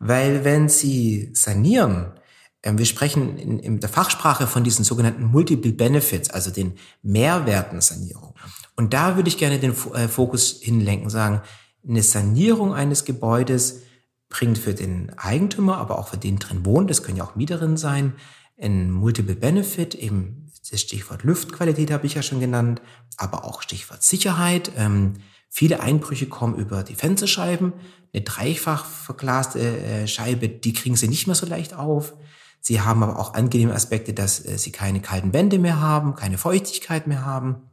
Weil 0.00 0.44
wenn 0.44 0.68
Sie 0.68 1.30
sanieren, 1.34 2.14
äh, 2.62 2.72
wir 2.76 2.86
sprechen 2.86 3.38
in, 3.38 3.60
in 3.60 3.78
der 3.78 3.88
Fachsprache 3.88 4.48
von 4.48 4.64
diesen 4.64 4.84
sogenannten 4.84 5.24
Multiple 5.24 5.72
Benefits, 5.72 6.30
also 6.30 6.50
den 6.50 6.74
Mehrwerten 7.02 7.80
Sanierung. 7.80 8.34
Und 8.74 8.92
da 8.92 9.14
würde 9.14 9.28
ich 9.28 9.38
gerne 9.38 9.60
den 9.60 9.74
äh, 9.94 10.08
Fokus 10.08 10.58
hinlenken, 10.60 11.10
sagen, 11.10 11.42
eine 11.88 12.02
Sanierung 12.02 12.74
eines 12.74 13.04
Gebäudes 13.04 13.82
bringt 14.28 14.58
für 14.58 14.74
den 14.74 15.16
Eigentümer, 15.16 15.78
aber 15.78 15.98
auch 15.98 16.08
für 16.08 16.18
den 16.18 16.38
drin 16.38 16.64
wohnt, 16.66 16.90
das 16.90 17.02
können 17.02 17.16
ja 17.16 17.24
auch 17.24 17.36
Mieterinnen 17.36 17.76
sein, 17.76 18.14
ein 18.60 18.90
Multiple 18.90 19.36
Benefit, 19.36 19.94
eben 19.94 20.50
das 20.70 20.80
Stichwort 20.80 21.22
Luftqualität 21.22 21.90
habe 21.90 22.06
ich 22.06 22.14
ja 22.14 22.22
schon 22.22 22.40
genannt, 22.40 22.82
aber 23.16 23.44
auch 23.44 23.62
Stichwort 23.62 24.02
Sicherheit. 24.02 24.72
Ähm, 24.76 25.14
viele 25.48 25.80
Einbrüche 25.80 26.26
kommen 26.26 26.56
über 26.56 26.82
die 26.82 26.94
Fensterscheiben. 26.94 27.72
Eine 28.12 28.22
dreifach 28.22 28.84
verglaste 28.84 29.60
äh, 29.60 30.06
Scheibe, 30.06 30.48
die 30.48 30.72
kriegen 30.72 30.96
sie 30.96 31.08
nicht 31.08 31.26
mehr 31.26 31.36
so 31.36 31.46
leicht 31.46 31.74
auf. 31.74 32.14
Sie 32.60 32.80
haben 32.80 33.02
aber 33.02 33.18
auch 33.18 33.34
angenehme 33.34 33.74
Aspekte, 33.74 34.12
dass 34.12 34.44
äh, 34.44 34.58
sie 34.58 34.72
keine 34.72 35.00
kalten 35.00 35.32
Wände 35.32 35.58
mehr 35.58 35.80
haben, 35.80 36.14
keine 36.14 36.38
Feuchtigkeit 36.38 37.06
mehr 37.06 37.24
haben. 37.24 37.68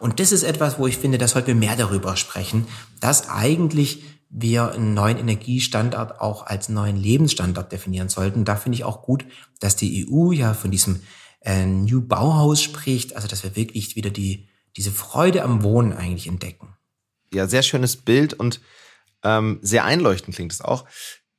Und 0.00 0.20
das 0.20 0.32
ist 0.32 0.42
etwas, 0.42 0.78
wo 0.78 0.86
ich 0.86 0.96
finde, 0.96 1.18
da 1.18 1.28
sollten 1.28 1.48
wir 1.48 1.54
mehr 1.54 1.76
darüber 1.76 2.16
sprechen, 2.16 2.66
dass 3.00 3.28
eigentlich 3.28 4.02
wir 4.30 4.72
einen 4.72 4.94
neuen 4.94 5.18
Energiestandard 5.18 6.20
auch 6.20 6.46
als 6.46 6.68
neuen 6.68 6.96
Lebensstandard 6.96 7.72
definieren 7.72 8.08
sollten. 8.08 8.44
Da 8.44 8.56
finde 8.56 8.76
ich 8.76 8.84
auch 8.84 9.02
gut, 9.02 9.24
dass 9.60 9.76
die 9.76 10.06
EU 10.08 10.32
ja 10.32 10.54
von 10.54 10.70
diesem 10.70 11.00
äh, 11.40 11.64
New 11.64 12.02
Bauhaus 12.02 12.62
spricht, 12.62 13.16
also 13.16 13.28
dass 13.28 13.42
wir 13.42 13.56
wirklich 13.56 13.96
wieder 13.96 14.10
die, 14.10 14.48
diese 14.76 14.90
Freude 14.90 15.42
am 15.42 15.62
Wohnen 15.62 15.92
eigentlich 15.92 16.26
entdecken. 16.26 16.67
Ja, 17.32 17.46
sehr 17.46 17.62
schönes 17.62 17.96
Bild 17.96 18.34
und 18.34 18.60
ähm, 19.22 19.58
sehr 19.62 19.84
einleuchtend 19.84 20.36
klingt 20.36 20.52
es 20.52 20.60
auch. 20.60 20.86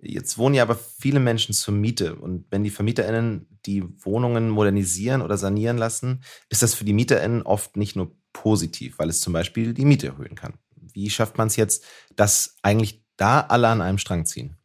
Jetzt 0.02 0.38
wohnen 0.38 0.56
ja 0.56 0.64
aber 0.64 0.76
viele 0.76 1.20
Menschen 1.20 1.54
zur 1.54 1.74
Miete 1.74 2.16
und 2.16 2.46
wenn 2.52 2.64
die 2.64 2.70
VermieterInnen 2.70 3.48
die 3.66 3.84
Wohnungen 4.04 4.50
modernisieren 4.50 5.22
oder 5.22 5.38
sanieren 5.38 5.78
lassen, 5.78 6.24
ist 6.50 6.64
das 6.64 6.74
für 6.74 6.86
die 6.86 6.94
MieterInnen 6.94 7.42
oft 7.42 7.76
nicht 7.76 7.96
nur 7.96 8.16
positiv, 8.32 8.98
weil 8.98 9.10
es 9.10 9.20
zum 9.20 9.34
Beispiel 9.34 9.74
die 9.74 9.86
Miete 9.86 10.08
erhöhen 10.08 10.36
kann. 10.36 10.54
Wie 10.76 11.10
schafft 11.10 11.38
man 11.38 11.48
es 11.48 11.58
jetzt, 11.58 11.84
dass 12.16 12.56
eigentlich 12.62 13.04
da 13.18 13.42
alle 13.42 13.68
an 13.68 13.82
einem 13.82 13.98
Strang 13.98 14.26
ziehen? 14.26 14.56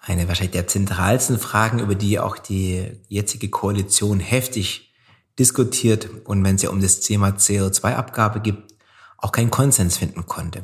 Eine 0.00 0.26
wahrscheinlich 0.26 0.52
der 0.52 0.66
zentralsten 0.66 1.38
Fragen, 1.38 1.80
über 1.80 1.94
die 1.94 2.18
auch 2.18 2.38
die 2.38 2.92
jetzige 3.08 3.50
Koalition 3.50 4.20
heftig 4.20 4.92
diskutiert 5.38 6.08
und 6.24 6.42
wenn 6.42 6.56
es 6.56 6.62
ja 6.62 6.70
um 6.70 6.80
das 6.80 7.00
Thema 7.00 7.28
CO2-Abgabe 7.28 8.40
gibt, 8.40 8.74
auch 9.18 9.32
keinen 9.32 9.50
Konsens 9.50 9.98
finden 9.98 10.26
konnte. 10.26 10.62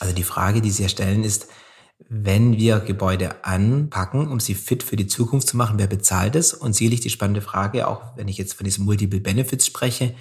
Also 0.00 0.14
die 0.14 0.24
Frage, 0.24 0.60
die 0.60 0.70
Sie 0.70 0.82
ja 0.82 0.88
stellen, 0.88 1.24
ist, 1.24 1.48
wenn 2.08 2.56
wir 2.58 2.80
Gebäude 2.80 3.44
anpacken, 3.44 4.28
um 4.28 4.40
sie 4.40 4.54
fit 4.54 4.82
für 4.82 4.96
die 4.96 5.06
Zukunft 5.06 5.48
zu 5.48 5.56
machen, 5.56 5.78
wer 5.78 5.86
bezahlt 5.86 6.36
es? 6.36 6.52
Und 6.52 6.74
sicherlich 6.74 7.00
die 7.00 7.10
spannende 7.10 7.40
Frage, 7.40 7.88
auch 7.88 8.16
wenn 8.16 8.28
ich 8.28 8.36
jetzt 8.36 8.54
von 8.54 8.64
diesen 8.64 8.84
Multiple 8.84 9.20
Benefits 9.20 9.66
spreche, 9.66 10.14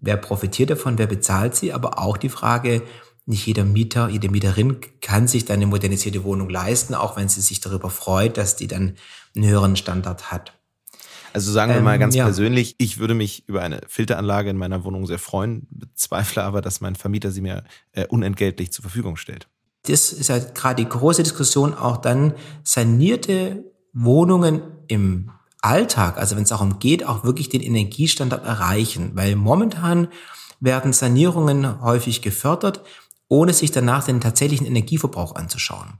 wer 0.00 0.16
profitiert 0.16 0.70
davon, 0.70 0.96
wer 0.98 1.06
bezahlt 1.06 1.56
sie? 1.56 1.72
Aber 1.72 1.98
auch 1.98 2.16
die 2.16 2.28
Frage, 2.28 2.82
nicht 3.26 3.46
jeder 3.46 3.64
Mieter, 3.64 4.08
jede 4.08 4.30
Mieterin 4.30 4.78
kann 5.02 5.28
sich 5.28 5.44
dann 5.44 5.56
eine 5.56 5.66
modernisierte 5.66 6.24
Wohnung 6.24 6.48
leisten, 6.48 6.94
auch 6.94 7.16
wenn 7.16 7.28
sie 7.28 7.42
sich 7.42 7.60
darüber 7.60 7.90
freut, 7.90 8.38
dass 8.38 8.56
die 8.56 8.68
dann 8.68 8.96
einen 9.36 9.46
höheren 9.46 9.76
Standard 9.76 10.30
hat. 10.30 10.57
Also 11.32 11.52
sagen 11.52 11.74
wir 11.74 11.80
mal 11.80 11.94
ähm, 11.94 12.00
ganz 12.00 12.14
ja. 12.14 12.24
persönlich, 12.24 12.74
ich 12.78 12.98
würde 12.98 13.14
mich 13.14 13.48
über 13.48 13.62
eine 13.62 13.80
Filteranlage 13.86 14.50
in 14.50 14.56
meiner 14.56 14.84
Wohnung 14.84 15.06
sehr 15.06 15.18
freuen, 15.18 15.66
bezweifle 15.70 16.42
aber, 16.42 16.62
dass 16.62 16.80
mein 16.80 16.96
Vermieter 16.96 17.30
sie 17.30 17.40
mir 17.40 17.64
äh, 17.92 18.06
unentgeltlich 18.06 18.72
zur 18.72 18.82
Verfügung 18.82 19.16
stellt 19.16 19.48
das 19.88 20.12
ist 20.12 20.30
halt 20.30 20.54
gerade 20.54 20.82
die 20.82 20.88
große 20.88 21.22
Diskussion, 21.22 21.74
auch 21.74 21.96
dann 21.98 22.34
sanierte 22.62 23.64
Wohnungen 23.92 24.62
im 24.86 25.30
Alltag, 25.60 26.18
also 26.18 26.36
wenn 26.36 26.44
es 26.44 26.50
darum 26.50 26.78
geht, 26.78 27.04
auch 27.04 27.24
wirklich 27.24 27.48
den 27.48 27.62
Energiestandard 27.62 28.44
erreichen, 28.44 29.12
weil 29.14 29.34
momentan 29.34 30.08
werden 30.60 30.92
Sanierungen 30.92 31.80
häufig 31.82 32.22
gefördert, 32.22 32.82
ohne 33.28 33.52
sich 33.52 33.70
danach 33.70 34.04
den 34.04 34.20
tatsächlichen 34.20 34.66
Energieverbrauch 34.66 35.34
anzuschauen. 35.34 35.98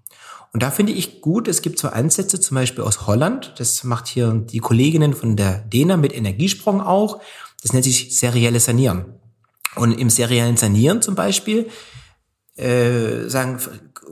Und 0.53 0.63
da 0.63 0.71
finde 0.71 0.93
ich 0.93 1.21
gut, 1.21 1.47
es 1.47 1.61
gibt 1.61 1.79
so 1.79 1.89
Ansätze, 1.89 2.41
zum 2.41 2.55
Beispiel 2.55 2.83
aus 2.83 3.07
Holland, 3.07 3.55
das 3.59 3.85
macht 3.85 4.09
hier 4.09 4.33
die 4.33 4.61
Kolleginnen 4.61 5.13
von 5.13 5.37
der 5.37 5.59
DENA 5.59 5.99
mit 5.99 6.17
Energiesprung 6.17 6.81
auch, 6.81 7.21
das 7.63 7.73
nennt 7.73 7.85
sich 7.85 8.19
serielle 8.19 8.61
Sanieren. 8.61 9.05
Und 9.75 9.93
im 9.93 10.09
seriellen 10.09 10.57
Sanieren 10.57 11.03
zum 11.03 11.15
Beispiel 11.15 11.69
äh, 12.57 13.29
sagen, 13.29 13.59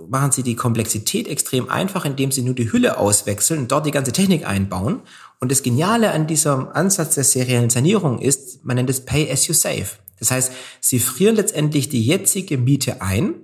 machen 0.08 0.30
Sie 0.30 0.42
die 0.42 0.56
Komplexität 0.56 1.26
extrem 1.26 1.68
einfach, 1.70 2.04
indem 2.04 2.30
Sie 2.30 2.42
nur 2.42 2.54
die 2.54 2.70
Hülle 2.70 2.98
auswechseln 2.98 3.60
und 3.60 3.72
dort 3.72 3.86
die 3.86 3.90
ganze 3.90 4.12
Technik 4.12 4.46
einbauen. 4.46 5.00
Und 5.40 5.50
das 5.50 5.62
Geniale 5.62 6.12
an 6.12 6.26
diesem 6.26 6.68
Ansatz 6.68 7.14
der 7.14 7.24
seriellen 7.24 7.70
Sanierung 7.70 8.20
ist, 8.20 8.64
man 8.64 8.76
nennt 8.76 8.90
es 8.90 9.04
Pay 9.04 9.30
as 9.30 9.46
you 9.46 9.54
save. 9.54 9.86
Das 10.18 10.30
heißt, 10.30 10.52
Sie 10.80 10.98
frieren 10.98 11.36
letztendlich 11.36 11.88
die 11.88 12.04
jetzige 12.04 12.58
Miete 12.58 13.02
ein 13.02 13.34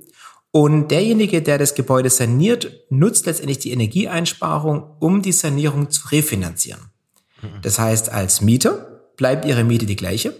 und 0.50 0.90
derjenige, 0.90 1.42
der 1.42 1.58
das 1.58 1.74
Gebäude 1.74 2.10
saniert, 2.10 2.84
nutzt 2.90 3.26
letztendlich 3.26 3.58
die 3.58 3.72
Energieeinsparung, 3.72 4.84
um 5.00 5.22
die 5.22 5.32
Sanierung 5.32 5.90
zu 5.90 6.08
refinanzieren. 6.08 6.90
Das 7.62 7.78
heißt, 7.78 8.10
als 8.10 8.40
Mieter 8.40 9.02
bleibt 9.16 9.44
Ihre 9.44 9.64
Miete 9.64 9.86
die 9.86 9.96
gleiche. 9.96 10.38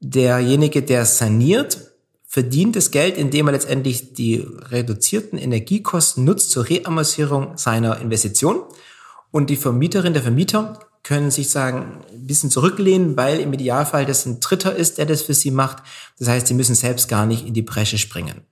Derjenige, 0.00 0.82
der 0.82 1.04
saniert, 1.04 1.92
verdient 2.26 2.74
das 2.74 2.90
Geld, 2.90 3.16
indem 3.16 3.46
er 3.46 3.52
letztendlich 3.52 4.14
die 4.14 4.44
reduzierten 4.44 5.38
Energiekosten 5.38 6.24
nutzt 6.24 6.50
zur 6.50 6.68
Reamortisierung 6.68 7.56
seiner 7.56 8.00
Investition. 8.00 8.62
Und 9.30 9.50
die 9.50 9.56
Vermieterin, 9.56 10.14
der 10.14 10.22
Vermieter 10.22 10.80
können 11.04 11.30
sich 11.30 11.50
sagen, 11.50 12.04
ein 12.12 12.26
bisschen 12.26 12.50
zurücklehnen, 12.50 13.16
weil 13.16 13.38
im 13.38 13.52
Idealfall 13.52 14.04
das 14.04 14.26
ein 14.26 14.40
Dritter 14.40 14.74
ist, 14.74 14.98
der 14.98 15.06
das 15.06 15.22
für 15.22 15.34
sie 15.34 15.52
macht. 15.52 15.84
Das 16.18 16.26
heißt, 16.28 16.48
sie 16.48 16.54
müssen 16.54 16.74
selbst 16.74 17.08
gar 17.08 17.26
nicht 17.26 17.46
in 17.46 17.54
die 17.54 17.62
Bresche 17.62 17.98
springen. 17.98 18.42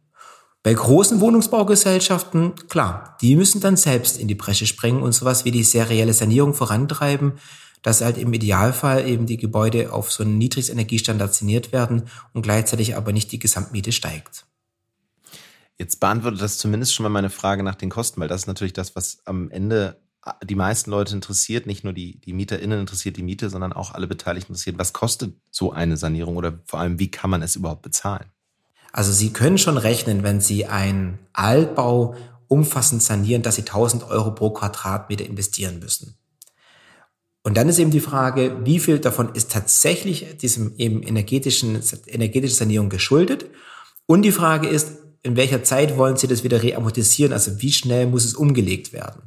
Bei 0.63 0.73
großen 0.73 1.21
Wohnungsbaugesellschaften, 1.21 2.55
klar, 2.69 3.17
die 3.21 3.35
müssen 3.35 3.61
dann 3.61 3.77
selbst 3.77 4.21
in 4.21 4.29
die 4.29 4.37
Bresche 4.37 4.67
springen 4.67 5.03
und 5.03 5.13
sowas 5.13 5.45
wie 5.45 5.51
die 5.51 5.65
serielle 5.65 6.13
Sanierung 6.13 6.55
vorantreiben 6.55 7.33
dass 7.83 8.01
halt 8.01 8.17
im 8.17 8.33
Idealfall 8.33 9.07
eben 9.07 9.27
die 9.27 9.37
Gebäude 9.37 9.93
auf 9.93 10.11
so 10.11 10.23
einen 10.23 10.39
Niedrigsenergiestandard 10.39 11.35
saniert 11.35 11.73
werden 11.73 12.05
und 12.33 12.43
gleichzeitig 12.43 12.97
aber 12.97 13.13
nicht 13.13 13.33
die 13.33 13.39
Gesamtmiete 13.39 13.93
steigt. 13.93 14.47
Jetzt 15.79 15.99
beantwortet 15.99 16.41
das 16.41 16.59
zumindest 16.59 16.95
schon 16.95 17.03
mal 17.03 17.09
meine 17.09 17.31
Frage 17.31 17.63
nach 17.65 17.75
den 17.75 17.91
Kosten, 17.91 18.21
weil 18.21 18.29
das 18.29 18.43
ist 18.43 18.47
natürlich 18.47 18.73
das, 18.73 18.95
was 18.95 19.23
am 19.25 19.51
Ende 19.51 20.01
die 20.45 20.55
meisten 20.55 20.91
Leute 20.91 21.15
interessiert, 21.15 21.67
nicht 21.67 21.85
nur 21.85 21.93
die, 21.93 22.21
die 22.21 22.33
MieterInnen 22.33 22.81
interessiert 22.81 23.17
die 23.17 23.23
Miete, 23.23 23.51
sondern 23.51 23.73
auch 23.73 23.93
alle 23.93 24.07
Beteiligten 24.07 24.53
interessiert. 24.53 24.79
Was 24.79 24.93
kostet 24.93 25.35
so 25.51 25.73
eine 25.73 25.97
Sanierung 25.97 26.37
oder 26.37 26.61
vor 26.67 26.81
allem, 26.81 26.99
wie 26.99 27.11
kann 27.11 27.31
man 27.31 27.43
es 27.43 27.57
überhaupt 27.57 27.83
bezahlen? 27.83 28.27
Also 28.93 29.11
Sie 29.11 29.33
können 29.33 29.59
schon 29.59 29.79
rechnen, 29.79 30.23
wenn 30.23 30.41
Sie 30.41 30.67
einen 30.67 31.19
Altbau 31.33 32.15
umfassend 32.47 33.03
sanieren, 33.03 33.43
dass 33.43 33.57
Sie 33.57 33.63
1000 33.63 34.05
Euro 34.05 34.33
pro 34.33 34.51
Quadratmeter 34.51 35.25
investieren 35.25 35.81
müssen. 35.81 36.17
Und 37.43 37.57
dann 37.57 37.69
ist 37.69 37.79
eben 37.79 37.91
die 37.91 38.01
Frage, 38.01 38.59
wie 38.65 38.79
viel 38.79 39.01
davon 39.01 39.35
ist 39.35 39.51
tatsächlich 39.51 40.37
diesem 40.37 40.77
eben 40.77 41.03
energetischen, 41.03 41.83
energetischen 42.07 42.57
Sanierung 42.57 42.89
geschuldet? 42.89 43.47
Und 44.07 44.23
die 44.23 44.31
Frage 44.31 44.69
ist, 44.69 44.93
in 45.25 45.35
welcher 45.37 45.65
Zeit 45.65 45.97
wollen 45.97 46.17
Sie 46.17 46.29
das 46.29 46.45
wieder 46.45 46.63
reamortisieren? 46.63 47.33
Also 47.33 47.61
wie 47.61 47.73
schnell 47.73 48.07
muss 48.07 48.25
es 48.25 48.35
umgelegt 48.35 48.93
werden? 48.93 49.23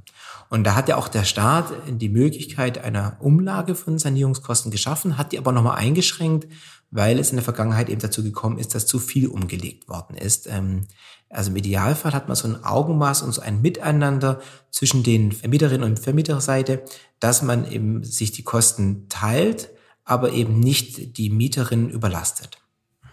Und 0.49 0.63
da 0.63 0.75
hat 0.75 0.87
ja 0.87 0.97
auch 0.97 1.07
der 1.07 1.23
Staat 1.23 1.73
die 1.87 2.09
Möglichkeit 2.09 2.83
einer 2.83 3.17
Umlage 3.19 3.75
von 3.75 3.97
Sanierungskosten 3.97 4.71
geschaffen, 4.71 5.17
hat 5.17 5.31
die 5.31 5.37
aber 5.37 5.51
nochmal 5.51 5.77
eingeschränkt, 5.77 6.47
weil 6.91 7.19
es 7.19 7.31
in 7.31 7.35
der 7.35 7.43
Vergangenheit 7.43 7.89
eben 7.89 8.01
dazu 8.01 8.23
gekommen 8.23 8.57
ist, 8.57 8.75
dass 8.75 8.85
zu 8.85 8.99
viel 8.99 9.27
umgelegt 9.27 9.89
worden 9.89 10.15
ist. 10.15 10.47
Ähm, 10.47 10.85
also 11.29 11.51
im 11.51 11.57
Idealfall 11.57 12.13
hat 12.13 12.27
man 12.27 12.35
so 12.35 12.47
ein 12.47 12.63
Augenmaß 12.63 13.23
und 13.23 13.33
so 13.33 13.41
ein 13.41 13.61
Miteinander 13.61 14.39
zwischen 14.71 15.03
den 15.03 15.31
Vermieterinnen 15.31 15.83
und 15.83 15.99
Vermieterseite, 15.99 16.83
dass 17.19 17.41
man 17.41 17.69
eben 17.69 18.03
sich 18.03 18.31
die 18.31 18.43
Kosten 18.43 19.09
teilt, 19.09 19.69
aber 20.03 20.31
eben 20.31 20.59
nicht 20.59 21.17
die 21.17 21.29
Mieterinnen 21.29 21.89
überlastet. 21.89 22.59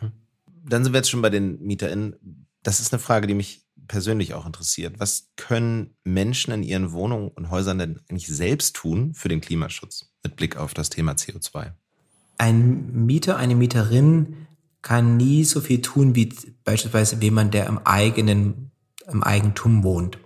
Mhm. 0.00 0.12
Dann 0.68 0.84
sind 0.84 0.92
wir 0.92 0.98
jetzt 0.98 1.10
schon 1.10 1.22
bei 1.22 1.30
den 1.30 1.60
MieterInnen. 1.62 2.46
Das 2.62 2.78
ist 2.78 2.92
eine 2.92 3.00
Frage, 3.00 3.26
die 3.26 3.34
mich 3.34 3.62
persönlich 3.88 4.34
auch 4.34 4.46
interessiert. 4.46 4.98
Was 4.98 5.30
können 5.36 5.94
Menschen 6.04 6.52
in 6.52 6.62
ihren 6.62 6.92
Wohnungen 6.92 7.28
und 7.28 7.50
Häusern 7.50 7.78
denn 7.78 8.00
eigentlich 8.08 8.28
selbst 8.28 8.76
tun 8.76 9.14
für 9.14 9.28
den 9.28 9.40
Klimaschutz 9.40 10.12
mit 10.22 10.36
Blick 10.36 10.56
auf 10.56 10.74
das 10.74 10.90
Thema 10.90 11.12
CO2? 11.12 11.72
Ein 12.38 13.06
Mieter, 13.06 13.36
eine 13.36 13.54
Mieterin 13.54 14.46
kann 14.82 15.16
nie 15.16 15.44
so 15.44 15.60
viel 15.60 15.80
tun 15.80 16.14
wie 16.14 16.34
beispielsweise 16.64 17.16
jemand, 17.16 17.54
der 17.54 17.66
im 17.66 17.78
eigenen, 17.84 18.72
im 19.10 19.22
Eigentum 19.22 19.84
wohnt. 19.84 20.18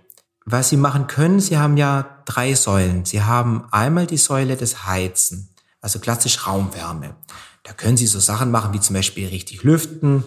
Was 0.45 0.69
Sie 0.69 0.77
machen 0.77 1.07
können, 1.07 1.39
Sie 1.39 1.57
haben 1.57 1.77
ja 1.77 2.23
drei 2.25 2.53
Säulen. 2.53 3.05
Sie 3.05 3.21
haben 3.21 3.65
einmal 3.71 4.07
die 4.07 4.17
Säule 4.17 4.55
des 4.55 4.85
Heizen, 4.85 5.49
also 5.81 5.99
klassisch 5.99 6.47
Raumwärme. 6.47 7.15
Da 7.63 7.73
können 7.73 7.97
Sie 7.97 8.07
so 8.07 8.19
Sachen 8.19 8.49
machen 8.49 8.73
wie 8.73 8.79
zum 8.79 8.95
Beispiel 8.95 9.27
richtig 9.27 9.63
lüften, 9.63 10.23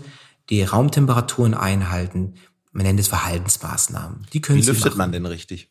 die 0.50 0.62
Raumtemperaturen 0.62 1.54
einhalten. 1.54 2.34
Man 2.72 2.84
nennt 2.84 3.00
es 3.00 3.08
Verhaltensmaßnahmen. 3.08 4.26
Die 4.32 4.40
können 4.40 4.58
wie 4.58 4.62
Sie 4.62 4.70
lüftet 4.70 4.92
machen. 4.92 4.98
man 4.98 5.12
denn 5.12 5.26
richtig? 5.26 5.70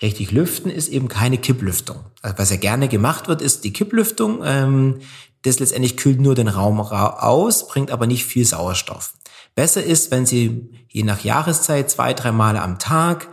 Richtig 0.00 0.32
lüften 0.32 0.70
ist 0.70 0.88
eben 0.88 1.08
keine 1.08 1.38
Kipplüftung. 1.38 2.04
Also 2.22 2.38
was 2.38 2.50
ja 2.50 2.56
gerne 2.56 2.88
gemacht 2.88 3.28
wird, 3.28 3.42
ist 3.42 3.64
die 3.64 3.72
Kipplüftung. 3.72 4.40
Ähm, 4.44 5.00
das 5.42 5.58
letztendlich 5.58 5.96
kühlt 5.96 6.20
nur 6.20 6.34
den 6.34 6.48
Raum 6.48 6.80
aus, 6.80 7.68
bringt 7.68 7.90
aber 7.90 8.06
nicht 8.06 8.24
viel 8.24 8.44
Sauerstoff. 8.44 9.14
Besser 9.54 9.82
ist, 9.82 10.10
wenn 10.10 10.24
Sie 10.24 10.70
je 10.88 11.02
nach 11.02 11.22
Jahreszeit 11.24 11.90
zwei, 11.90 12.14
drei 12.14 12.32
Male 12.32 12.62
am 12.62 12.78
Tag 12.78 13.28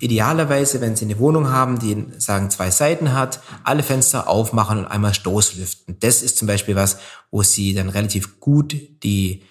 Idealerweise, 0.00 0.80
wenn 0.80 0.94
Sie 0.94 1.06
eine 1.06 1.18
Wohnung 1.18 1.48
haben, 1.48 1.80
die 1.80 2.06
sagen 2.18 2.50
zwei 2.50 2.70
Seiten 2.70 3.14
hat, 3.14 3.40
alle 3.64 3.82
Fenster 3.82 4.28
aufmachen 4.28 4.78
und 4.78 4.86
einmal 4.86 5.12
Stoßlüften. 5.12 5.96
Das 5.98 6.22
ist 6.22 6.38
zum 6.38 6.46
Beispiel 6.46 6.76
was, 6.76 6.98
wo 7.32 7.42
Sie 7.42 7.74
dann 7.74 7.88
relativ 7.88 8.38
gut 8.38 8.76
die 9.02 9.42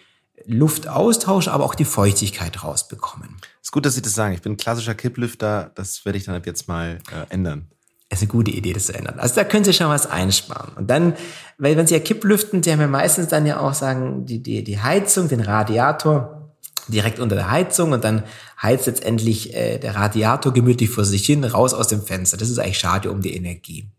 Luft 0.47 0.87
austauschen, 0.87 1.51
aber 1.51 1.65
auch 1.65 1.75
die 1.75 1.85
Feuchtigkeit 1.85 2.63
rausbekommen. 2.63 3.35
Ist 3.61 3.71
gut, 3.71 3.85
dass 3.85 3.95
Sie 3.95 4.01
das 4.01 4.13
sagen. 4.13 4.33
Ich 4.33 4.41
bin 4.41 4.53
ein 4.53 4.57
klassischer 4.57 4.95
Kipplüfter. 4.95 5.71
Das 5.75 6.05
werde 6.05 6.17
ich 6.17 6.25
dann 6.25 6.35
ab 6.35 6.45
jetzt 6.45 6.67
mal 6.67 6.99
äh, 7.11 7.33
ändern. 7.33 7.67
Das 8.09 8.19
ist 8.19 8.23
eine 8.23 8.31
gute 8.31 8.51
Idee, 8.51 8.71
das 8.71 8.85
zu 8.85 8.93
ändern. 8.93 9.19
Also 9.19 9.35
da 9.35 9.43
können 9.43 9.65
Sie 9.65 9.73
schon 9.73 9.89
was 9.89 10.07
einsparen. 10.07 10.73
Und 10.77 10.89
dann, 10.89 11.13
weil 11.57 11.75
wenn 11.75 11.85
Sie 11.85 11.93
ja 11.93 11.99
Kipplüften, 11.99 12.61
die 12.61 12.71
haben 12.71 12.79
ja 12.79 12.87
meistens 12.87 13.27
dann 13.27 13.45
ja 13.45 13.59
auch 13.59 13.73
sagen, 13.73 14.25
die, 14.25 14.41
die, 14.41 14.63
die 14.63 14.79
Heizung, 14.79 15.27
den 15.27 15.41
Radiator, 15.41 16.53
direkt 16.87 17.19
unter 17.19 17.35
der 17.35 17.51
Heizung 17.51 17.91
und 17.91 18.05
dann 18.05 18.23
heizt 18.61 18.87
letztendlich 18.87 19.53
äh, 19.53 19.77
der 19.77 19.95
Radiator 19.95 20.53
gemütlich 20.53 20.89
vor 20.89 21.03
sich 21.03 21.25
hin, 21.25 21.43
raus 21.43 21.73
aus 21.73 21.89
dem 21.89 22.01
Fenster. 22.01 22.37
Das 22.37 22.49
ist 22.49 22.59
eigentlich 22.59 22.79
schade 22.79 23.11
um 23.11 23.21
die 23.21 23.35
Energie. 23.35 23.89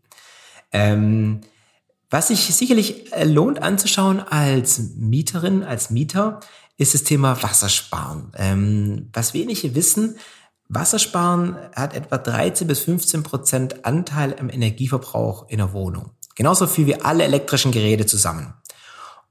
Ähm, 0.71 1.41
was 2.09 2.29
sich 2.29 2.53
sicherlich 2.55 3.11
lohnt 3.23 3.61
anzuschauen 3.61 4.19
als 4.19 4.79
Mieterin, 4.97 5.63
als 5.63 5.89
Mieter, 5.89 6.39
ist 6.77 6.93
das 6.93 7.03
Thema 7.03 7.43
Wassersparen. 7.43 8.31
Ähm, 8.37 9.09
was 9.13 9.33
wenige 9.33 9.75
wissen, 9.75 10.15
Wassersparen 10.69 11.55
hat 11.75 11.95
etwa 11.95 12.17
13 12.17 12.67
bis 12.67 12.79
15 12.81 13.23
Prozent 13.23 13.85
Anteil 13.85 14.35
am 14.39 14.49
Energieverbrauch 14.49 15.49
in 15.49 15.57
der 15.57 15.73
Wohnung. 15.73 16.11
Genauso 16.35 16.67
viel 16.67 16.85
wie 16.85 17.01
alle 17.01 17.23
elektrischen 17.23 17.71
Geräte 17.71 18.05
zusammen. 18.05 18.53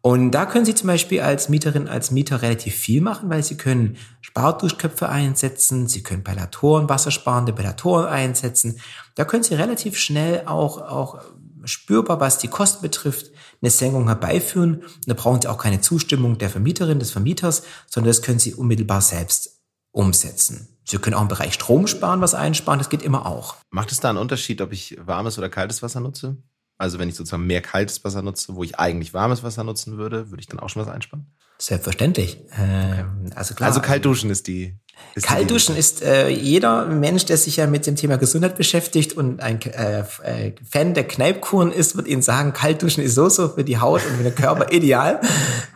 Und 0.00 0.30
da 0.30 0.46
können 0.46 0.64
Sie 0.64 0.74
zum 0.74 0.86
Beispiel 0.86 1.20
als 1.20 1.48
Mieterin, 1.48 1.88
als 1.88 2.10
Mieter 2.10 2.42
relativ 2.42 2.74
viel 2.74 3.00
machen, 3.00 3.30
weil 3.30 3.42
Sie 3.42 3.56
können 3.56 3.96
Sparduschköpfe 4.20 5.08
einsetzen, 5.08 5.88
Sie 5.88 6.02
können 6.02 6.22
Pelatoren, 6.22 6.88
wassersparende 6.88 7.52
Pelatoren 7.52 8.06
einsetzen. 8.06 8.80
Da 9.16 9.24
können 9.24 9.42
Sie 9.42 9.54
relativ 9.54 9.98
schnell 9.98 10.42
auch, 10.46 10.80
auch 10.80 11.20
spürbar, 11.68 12.20
was 12.20 12.38
die 12.38 12.48
Kosten 12.48 12.82
betrifft, 12.82 13.30
eine 13.60 13.70
Senkung 13.70 14.06
herbeiführen. 14.06 14.82
Und 14.82 15.08
da 15.08 15.14
brauchen 15.14 15.42
Sie 15.42 15.48
auch 15.48 15.58
keine 15.58 15.80
Zustimmung 15.80 16.38
der 16.38 16.50
Vermieterin, 16.50 16.98
des 16.98 17.10
Vermieters, 17.10 17.62
sondern 17.88 18.10
das 18.10 18.22
können 18.22 18.38
Sie 18.38 18.54
unmittelbar 18.54 19.00
selbst 19.00 19.60
umsetzen. 19.92 20.78
Sie 20.84 20.98
können 20.98 21.14
auch 21.14 21.22
im 21.22 21.28
Bereich 21.28 21.54
Strom 21.54 21.86
sparen, 21.86 22.20
was 22.20 22.34
einsparen, 22.34 22.78
das 22.78 22.88
geht 22.88 23.02
immer 23.02 23.26
auch. 23.26 23.56
Macht 23.70 23.92
es 23.92 24.00
da 24.00 24.08
einen 24.08 24.18
Unterschied, 24.18 24.60
ob 24.60 24.72
ich 24.72 24.96
warmes 25.00 25.36
oder 25.38 25.50
kaltes 25.50 25.82
Wasser 25.82 26.00
nutze? 26.00 26.38
Also 26.78 26.98
wenn 26.98 27.08
ich 27.08 27.16
sozusagen 27.16 27.46
mehr 27.46 27.60
kaltes 27.60 28.04
Wasser 28.04 28.22
nutze, 28.22 28.54
wo 28.54 28.62
ich 28.62 28.78
eigentlich 28.78 29.12
warmes 29.12 29.42
Wasser 29.42 29.64
nutzen 29.64 29.98
würde, 29.98 30.30
würde 30.30 30.40
ich 30.40 30.46
dann 30.46 30.60
auch 30.60 30.68
schon 30.68 30.82
was 30.82 30.88
einsparen? 30.88 31.26
Selbstverständlich. 31.60 32.38
Ähm, 32.56 33.30
also 33.34 33.54
klar. 33.54 33.68
Also 33.68 33.80
kalt 33.80 34.04
duschen 34.04 34.30
ist 34.30 34.46
die. 34.46 34.76
Ist 35.14 35.26
Kaltduschen 35.26 35.74
die 35.74 35.80
ist 35.80 36.02
äh, 36.02 36.28
jeder 36.28 36.86
Mensch, 36.86 37.24
der 37.24 37.36
sich 37.36 37.56
ja 37.56 37.66
mit 37.66 37.86
dem 37.86 37.96
Thema 37.96 38.18
Gesundheit 38.18 38.56
beschäftigt 38.56 39.12
und 39.12 39.40
ein 39.40 39.60
äh, 39.62 40.00
äh, 40.00 40.52
Fan 40.68 40.94
der 40.94 41.06
Kneipkuren 41.06 41.72
ist, 41.72 41.96
wird 41.96 42.08
Ihnen 42.08 42.22
sagen, 42.22 42.52
Kaltduschen 42.52 43.02
ist 43.02 43.14
so 43.14 43.28
so 43.28 43.48
für 43.48 43.64
die 43.64 43.78
Haut 43.78 44.04
und 44.04 44.16
für 44.16 44.22
den 44.24 44.34
Körper 44.34 44.72
ideal. 44.72 45.20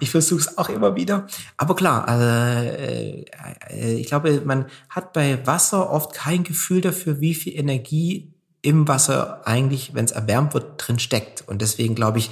Ich 0.00 0.10
versuche 0.10 0.40
es 0.40 0.58
auch 0.58 0.68
immer 0.68 0.96
wieder. 0.96 1.26
Aber 1.56 1.74
klar, 1.74 2.06
äh, 2.08 3.24
äh, 3.70 3.94
ich 3.94 4.06
glaube, 4.06 4.42
man 4.44 4.66
hat 4.88 5.12
bei 5.12 5.44
Wasser 5.46 5.90
oft 5.90 6.14
kein 6.14 6.44
Gefühl 6.44 6.80
dafür, 6.80 7.20
wie 7.20 7.34
viel 7.34 7.56
Energie 7.58 8.32
im 8.60 8.86
Wasser 8.86 9.46
eigentlich, 9.46 9.94
wenn 9.94 10.04
es 10.04 10.12
erwärmt 10.12 10.54
wird, 10.54 10.74
drin 10.76 10.98
steckt. 10.98 11.44
Und 11.46 11.62
deswegen 11.62 11.94
glaube 11.94 12.18
ich, 12.18 12.30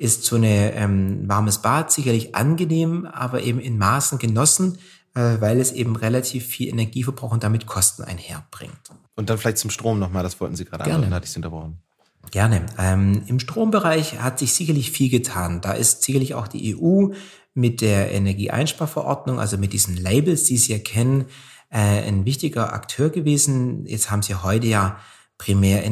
ist 0.00 0.24
so 0.24 0.36
ein 0.36 0.44
ähm, 0.44 1.28
warmes 1.28 1.58
Bad 1.58 1.92
sicherlich 1.92 2.34
angenehm, 2.34 3.04
aber 3.04 3.42
eben 3.42 3.60
in 3.60 3.76
Maßen 3.76 4.18
genossen, 4.18 4.78
äh, 5.14 5.36
weil 5.40 5.60
es 5.60 5.72
eben 5.72 5.94
relativ 5.94 6.46
viel 6.46 6.68
Energieverbrauch 6.68 7.32
und 7.32 7.44
damit 7.44 7.66
Kosten 7.66 8.02
einherbringt. 8.04 8.90
Und 9.14 9.28
dann 9.28 9.36
vielleicht 9.36 9.58
zum 9.58 9.68
Strom 9.68 9.98
nochmal, 9.98 10.22
das 10.22 10.40
wollten 10.40 10.56
Sie 10.56 10.64
gerade 10.64 10.84
Gerne. 10.84 10.94
antworten, 10.94 11.14
hatte 11.14 11.26
ich 11.26 11.36
unterbrochen. 11.36 11.82
Gerne. 12.30 12.64
Ähm, 12.78 13.24
Im 13.26 13.38
Strombereich 13.40 14.20
hat 14.20 14.38
sich 14.38 14.54
sicherlich 14.54 14.90
viel 14.90 15.10
getan. 15.10 15.60
Da 15.60 15.72
ist 15.72 16.02
sicherlich 16.02 16.34
auch 16.34 16.48
die 16.48 16.74
EU 16.74 17.08
mit 17.52 17.82
der 17.82 18.10
Energieeinsparverordnung, 18.10 19.38
also 19.38 19.58
mit 19.58 19.74
diesen 19.74 19.98
Labels, 19.98 20.44
die 20.44 20.56
Sie 20.56 20.72
erkennen, 20.72 21.26
äh, 21.68 21.78
ein 21.78 22.24
wichtiger 22.24 22.72
Akteur 22.72 23.10
gewesen. 23.10 23.84
Jetzt 23.84 24.10
haben 24.10 24.22
Sie 24.22 24.34
heute 24.34 24.66
ja 24.66 24.98
primär 25.36 25.84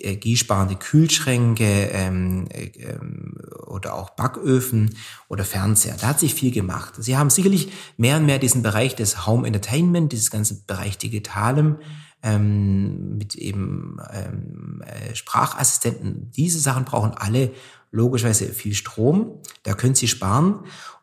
energiesparende 0.00 0.76
Kühlschränke 0.76 1.90
ähm, 1.92 2.48
ähm, 2.52 3.34
oder 3.66 3.94
auch 3.94 4.10
Backöfen 4.10 4.94
oder 5.28 5.44
Fernseher. 5.44 5.96
Da 6.00 6.08
hat 6.08 6.20
sich 6.20 6.34
viel 6.34 6.52
gemacht. 6.52 6.94
Sie 6.98 7.16
haben 7.16 7.30
sicherlich 7.30 7.72
mehr 7.96 8.16
und 8.16 8.26
mehr 8.26 8.38
diesen 8.38 8.62
Bereich 8.62 8.94
des 8.94 9.26
Home 9.26 9.46
Entertainment, 9.46 10.12
dieses 10.12 10.30
ganze 10.30 10.62
Bereich 10.66 10.98
Digitalem 10.98 11.76
ähm, 12.22 13.16
mit 13.18 13.34
eben 13.34 13.98
ähm, 14.12 14.82
äh, 14.82 15.14
Sprachassistenten. 15.14 16.30
Diese 16.32 16.58
Sachen 16.60 16.84
brauchen 16.84 17.12
alle 17.12 17.52
logischerweise 17.90 18.46
viel 18.46 18.74
Strom. 18.74 19.40
Da 19.62 19.74
können 19.74 19.94
Sie 19.94 20.08
sparen. 20.08 20.60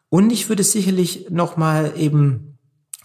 Und 0.09 0.31
ich 0.31 0.49
würde 0.49 0.63
sicherlich 0.63 1.27
nochmal 1.29 1.93
eben 1.97 2.57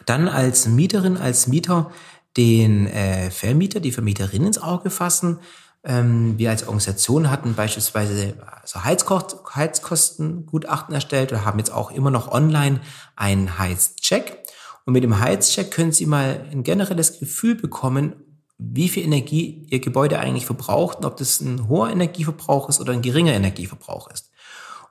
dann 0.06 0.28
als 0.28 0.66
Mieterin, 0.66 1.16
als 1.16 1.46
Mieter 1.46 1.90
den 2.36 2.86
äh, 2.86 3.30
Vermieter, 3.30 3.80
die 3.80 3.92
Vermieterin 3.92 4.46
ins 4.46 4.58
Auge 4.58 4.90
fassen. 4.90 5.38
Ähm, 5.82 6.38
wir 6.38 6.50
als 6.50 6.62
Organisation 6.62 7.30
hatten 7.30 7.54
beispielsweise 7.54 8.34
so 8.64 8.84
Heizkost 8.84 9.38
Heizkostengutachten 9.54 10.94
erstellt 10.94 11.32
oder 11.32 11.44
haben 11.44 11.58
jetzt 11.58 11.72
auch 11.72 11.90
immer 11.90 12.10
noch 12.10 12.30
online 12.30 12.80
einen 13.16 13.58
Heizcheck. 13.58 14.38
Und 14.84 14.92
mit 14.92 15.04
dem 15.04 15.20
Heizcheck 15.20 15.70
können 15.70 15.92
Sie 15.92 16.06
mal 16.06 16.46
ein 16.50 16.62
generelles 16.62 17.18
Gefühl 17.18 17.54
bekommen, 17.54 18.14
wie 18.58 18.88
viel 18.90 19.04
Energie 19.04 19.66
Ihr 19.70 19.80
Gebäude 19.80 20.18
eigentlich 20.18 20.44
verbraucht 20.44 20.98
und 20.98 21.06
ob 21.06 21.16
das 21.16 21.40
ein 21.40 21.68
hoher 21.68 21.90
Energieverbrauch 21.90 22.68
ist 22.68 22.80
oder 22.80 22.92
ein 22.92 23.02
geringer 23.02 23.32
Energieverbrauch 23.32 24.10
ist. 24.10 24.30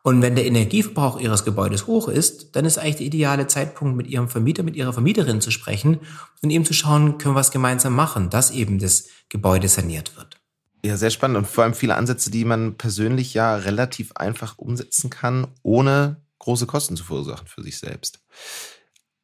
Und 0.01 0.21
wenn 0.21 0.35
der 0.35 0.45
Energieverbrauch 0.45 1.19
Ihres 1.19 1.43
Gebäudes 1.43 1.85
hoch 1.85 2.07
ist, 2.07 2.55
dann 2.55 2.65
ist 2.65 2.79
eigentlich 2.79 2.95
der 2.95 3.05
ideale 3.07 3.47
Zeitpunkt, 3.47 3.95
mit 3.95 4.07
Ihrem 4.07 4.29
Vermieter, 4.29 4.63
mit 4.63 4.75
Ihrer 4.75 4.93
Vermieterin 4.93 5.41
zu 5.41 5.51
sprechen 5.51 5.99
und 6.41 6.49
eben 6.49 6.65
zu 6.65 6.73
schauen, 6.73 7.17
können 7.17 7.35
wir 7.35 7.39
was 7.39 7.51
gemeinsam 7.51 7.93
machen, 7.93 8.29
dass 8.29 8.49
eben 8.49 8.79
das 8.79 9.07
Gebäude 9.27 9.67
saniert 9.67 10.15
wird. 10.15 10.38
Ja, 10.83 10.95
sehr 10.95 11.09
spannend 11.09 11.37
und 11.37 11.47
vor 11.47 11.65
allem 11.65 11.73
viele 11.73 11.95
Ansätze, 11.95 12.31
die 12.31 12.45
man 12.45 12.77
persönlich 12.77 13.33
ja 13.33 13.55
relativ 13.55 14.13
einfach 14.13 14.57
umsetzen 14.57 15.09
kann, 15.09 15.47
ohne 15.61 16.23
große 16.39 16.67
Kosten 16.67 16.95
zu 16.95 17.03
verursachen 17.03 17.47
für 17.47 17.63
sich 17.63 17.77
selbst. 17.77 18.21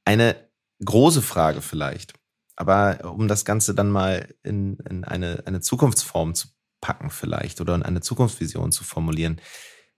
Eine 0.04 0.36
große 0.84 1.22
Frage 1.22 1.62
vielleicht, 1.62 2.13
aber 2.58 3.13
um 3.13 3.28
das 3.28 3.46
Ganze 3.46 3.74
dann 3.74 3.89
mal 3.89 4.36
in, 4.44 4.78
in 4.89 5.06
eine, 5.06 5.44
eine 5.46 5.62
Zukunftsform 5.62 6.36
zu 6.36 6.50
packen 6.82 7.10
vielleicht 7.10 7.62
oder 7.62 7.74
in 7.74 7.84
eine 7.84 8.02
Zukunftsvision 8.02 8.72
zu 8.72 8.84
formulieren. 8.84 9.41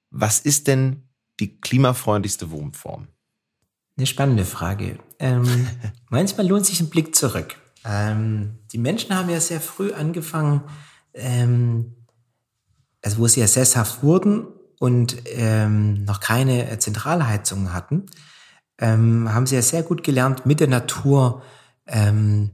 Was 0.10 0.40
ist 0.40 0.68
denn 0.68 1.10
die 1.40 1.60
klimafreundlichste 1.60 2.52
Wohnform? 2.52 3.08
Eine 3.98 4.08
spannende 4.08 4.46
Frage. 4.46 5.00
Ähm, 5.20 5.68
manchmal 6.10 6.48
lohnt 6.48 6.66
sich 6.66 6.80
ein 6.80 6.90
Blick 6.90 7.16
zurück. 7.16 7.58
Ähm, 7.84 8.60
die 8.72 8.78
Menschen 8.78 9.16
haben 9.16 9.30
ja 9.30 9.40
sehr 9.40 9.60
früh 9.60 9.92
angefangen, 9.92 10.62
ähm, 11.18 11.96
also 13.02 13.20
wo 13.20 13.28
sie 13.28 13.40
ja 13.40 13.48
sesshaft 13.48 14.04
wurden 14.04 14.48
und 14.80 15.18
ähm, 15.26 16.04
noch 16.06 16.20
keine 16.20 16.78
Zentralheizungen 16.80 17.74
hatten, 17.74 18.06
ähm, 18.80 19.34
haben 19.34 19.48
sie 19.48 19.56
ja 19.56 19.62
sehr 19.62 19.84
gut 19.84 20.04
gelernt, 20.04 20.46
mit 20.46 20.60
der 20.60 20.68
Natur 20.68 21.42
ähm, 21.88 22.52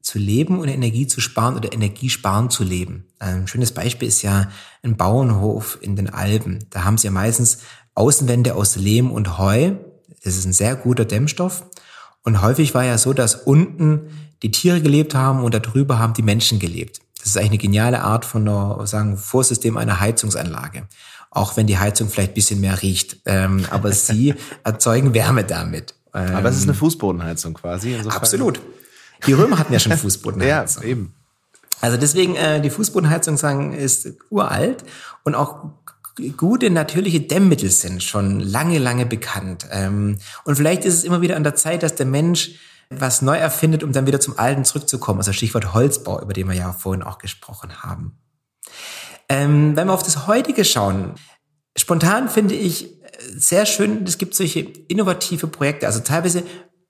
zu 0.00 0.18
leben 0.18 0.60
und 0.60 0.68
Energie 0.68 1.06
zu 1.06 1.20
sparen 1.20 1.56
oder 1.56 1.72
Energiesparen 1.72 2.48
zu 2.48 2.62
leben. 2.62 3.08
Ein 3.18 3.48
schönes 3.48 3.72
Beispiel 3.72 4.06
ist 4.06 4.22
ja 4.22 4.50
ein 4.82 4.96
Bauernhof 4.96 5.78
in 5.80 5.96
den 5.96 6.08
Alpen. 6.08 6.64
Da 6.70 6.84
haben 6.84 6.96
sie 6.96 7.08
ja 7.08 7.10
meistens 7.10 7.58
Außenwände 7.94 8.54
aus 8.54 8.76
Lehm 8.76 9.10
und 9.10 9.38
Heu. 9.38 9.72
Das 10.22 10.36
ist 10.36 10.44
ein 10.44 10.52
sehr 10.52 10.76
guter 10.76 11.04
Dämmstoff. 11.04 11.64
Und 12.22 12.40
häufig 12.40 12.74
war 12.74 12.84
ja 12.84 12.98
so, 12.98 13.12
dass 13.12 13.34
unten 13.34 14.10
die 14.42 14.50
Tiere 14.50 14.80
gelebt 14.80 15.14
haben 15.14 15.42
und 15.42 15.54
darüber 15.54 15.98
haben 15.98 16.14
die 16.14 16.22
Menschen 16.22 16.60
gelebt. 16.60 17.00
Das 17.18 17.28
ist 17.28 17.36
eigentlich 17.36 17.50
eine 17.50 17.58
geniale 17.58 18.02
Art 18.02 18.24
von 18.24 18.48
einer, 18.48 18.86
sagen, 18.86 19.16
Vorsystem 19.16 19.76
einer 19.76 20.00
Heizungsanlage. 20.00 20.86
Auch 21.30 21.56
wenn 21.56 21.66
die 21.66 21.78
Heizung 21.78 22.08
vielleicht 22.08 22.32
ein 22.32 22.34
bisschen 22.34 22.60
mehr 22.60 22.82
riecht. 22.82 23.18
Ähm, 23.26 23.66
aber 23.70 23.92
sie 23.92 24.34
erzeugen 24.64 25.14
Wärme 25.14 25.44
damit. 25.44 25.94
aber 26.12 26.48
es 26.48 26.56
ist 26.56 26.62
eine 26.62 26.72
ähm, 26.72 26.78
Fußbodenheizung 26.78 27.54
quasi. 27.54 27.94
Insofern. 27.94 28.16
Absolut. 28.16 28.60
Die 29.26 29.32
Römer 29.32 29.58
hatten 29.58 29.72
ja 29.72 29.78
schon 29.78 29.92
Fußbodenheizung. 29.96 30.82
ja, 30.82 30.88
eben. 30.88 31.14
Also 31.80 31.96
deswegen, 31.96 32.36
äh, 32.36 32.60
die 32.60 32.70
Fußbodenheizung 32.70 33.36
sagen, 33.36 33.72
ist 33.72 34.08
uralt 34.30 34.84
und 35.24 35.34
auch 35.34 35.70
gute 36.36 36.70
natürliche 36.70 37.20
Dämmmittel 37.20 37.70
sind 37.70 38.02
schon 38.02 38.40
lange, 38.40 38.78
lange 38.78 39.06
bekannt. 39.06 39.66
Ähm, 39.70 40.18
und 40.44 40.56
vielleicht 40.56 40.84
ist 40.84 40.94
es 40.94 41.04
immer 41.04 41.20
wieder 41.20 41.36
an 41.36 41.44
der 41.44 41.54
Zeit, 41.54 41.82
dass 41.82 41.94
der 41.94 42.06
Mensch 42.06 42.52
was 42.90 43.22
neu 43.22 43.36
erfindet, 43.36 43.82
um 43.82 43.92
dann 43.92 44.06
wieder 44.06 44.20
zum 44.20 44.38
Alten 44.38 44.64
zurückzukommen. 44.64 45.20
Also 45.20 45.32
Stichwort 45.32 45.74
Holzbau, 45.74 46.20
über 46.20 46.32
den 46.32 46.48
wir 46.48 46.54
ja 46.54 46.72
vorhin 46.72 47.02
auch 47.02 47.18
gesprochen 47.18 47.82
haben. 47.82 48.18
Ähm, 49.28 49.76
wenn 49.76 49.88
wir 49.88 49.94
auf 49.94 50.02
das 50.02 50.26
heutige 50.26 50.64
schauen, 50.64 51.14
spontan 51.76 52.28
finde 52.28 52.54
ich 52.54 52.96
sehr 53.34 53.66
schön, 53.66 54.04
es 54.04 54.18
gibt 54.18 54.34
solche 54.34 54.60
innovative 54.60 55.46
Projekte. 55.46 55.86
Also 55.86 56.00
teilweise 56.00 56.44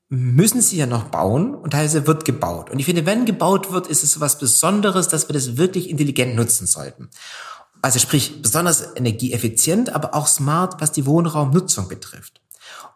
müssen 0.08 0.60
sie 0.60 0.76
ja 0.76 0.86
noch 0.86 1.04
bauen 1.04 1.54
und 1.54 1.70
teilweise 1.70 2.06
wird 2.06 2.24
gebaut. 2.24 2.70
Und 2.70 2.78
ich 2.78 2.84
finde, 2.84 3.06
wenn 3.06 3.24
gebaut 3.24 3.72
wird, 3.72 3.88
ist 3.88 4.04
es 4.04 4.12
so 4.12 4.20
was 4.20 4.38
Besonderes, 4.38 5.08
dass 5.08 5.28
wir 5.28 5.34
das 5.34 5.56
wirklich 5.56 5.90
intelligent 5.90 6.36
nutzen 6.36 6.66
sollten. 6.66 7.10
Also 7.82 7.98
sprich, 7.98 8.40
besonders 8.42 8.96
energieeffizient, 8.96 9.94
aber 9.94 10.14
auch 10.14 10.26
smart, 10.26 10.80
was 10.80 10.92
die 10.92 11.06
Wohnraumnutzung 11.06 11.88
betrifft. 11.88 12.40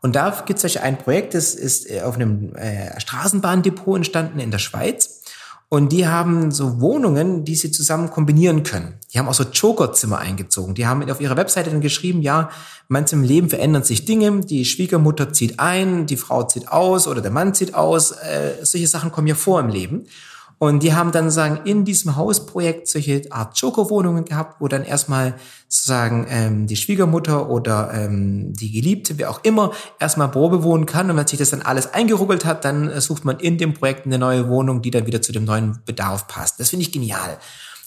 Und 0.03 0.17
da 0.17 0.43
gibt 0.47 0.63
es 0.63 0.77
ein 0.77 0.99
Projekt, 0.99 1.35
das 1.35 1.55
ist 1.55 1.91
äh, 1.91 2.03
auf 2.03 2.15
einem 2.15 2.55
äh, 2.55 2.99
Straßenbahndepot 3.01 3.97
entstanden 3.97 4.41
in 4.41 4.51
der 4.51 4.59
Schweiz. 4.59 5.21
Und 5.73 5.93
die 5.93 6.09
haben 6.09 6.51
so 6.51 6.81
Wohnungen, 6.81 7.45
die 7.45 7.55
sie 7.55 7.71
zusammen 7.71 8.11
kombinieren 8.11 8.65
können. 8.65 8.95
Die 9.13 9.21
haben 9.21 9.29
auch 9.29 9.35
so 9.35 9.45
Joker-Zimmer 9.45 10.19
eingezogen. 10.19 10.75
Die 10.75 10.85
haben 10.85 11.09
auf 11.09 11.21
ihrer 11.21 11.37
Webseite 11.37 11.71
dann 11.71 11.81
geschrieben, 11.81 12.23
ja, 12.23 12.51
manchmal 12.89 13.21
im 13.23 13.29
Leben 13.29 13.49
verändern 13.49 13.85
sich 13.85 14.05
Dinge. 14.05 14.41
Die 14.41 14.65
Schwiegermutter 14.65 15.33
zieht 15.33 15.61
ein, 15.61 16.07
die 16.07 16.17
Frau 16.17 16.43
zieht 16.43 16.67
aus 16.67 17.07
oder 17.07 17.21
der 17.21 17.31
Mann 17.31 17.55
zieht 17.55 17.75
aus. 17.75 18.11
Äh, 18.11 18.65
solche 18.65 18.89
Sachen 18.89 19.13
kommen 19.13 19.29
ja 19.29 19.37
vor 19.37 19.61
im 19.61 19.69
Leben. 19.69 20.07
Und 20.63 20.83
die 20.83 20.93
haben 20.93 21.11
dann 21.11 21.31
sagen 21.31 21.61
in 21.65 21.87
diesem 21.87 22.17
Hausprojekt 22.17 22.87
solche 22.87 23.23
Art 23.31 23.57
Joker-Wohnungen 23.57 24.27
gehabt, 24.27 24.61
wo 24.61 24.69
dann 24.69 24.85
erstmal 24.85 25.37
sozusagen 25.69 26.27
ähm, 26.29 26.67
die 26.67 26.77
Schwiegermutter 26.77 27.49
oder 27.49 27.91
ähm, 27.95 28.53
die 28.53 28.71
Geliebte, 28.71 29.17
wer 29.17 29.31
auch 29.31 29.41
immer, 29.43 29.73
erstmal 29.99 30.31
Probe 30.31 30.63
wohnen 30.63 30.85
kann. 30.85 31.11
Und 31.11 31.17
wenn 31.17 31.27
sich 31.27 31.39
das 31.39 31.49
dann 31.49 31.63
alles 31.63 31.95
eingeruckelt 31.95 32.45
hat, 32.45 32.67
dann 32.67 32.91
äh, 32.91 33.01
sucht 33.01 33.25
man 33.25 33.41
in 33.41 33.57
dem 33.57 33.73
Projekt 33.73 34.05
eine 34.05 34.19
neue 34.19 34.51
Wohnung, 34.51 34.83
die 34.83 34.91
dann 34.91 35.07
wieder 35.07 35.23
zu 35.23 35.33
dem 35.33 35.47
neuen 35.47 35.79
Bedarf 35.87 36.27
passt. 36.27 36.61
Das 36.61 36.69
finde 36.69 36.83
ich 36.83 36.93
genial. 36.93 37.39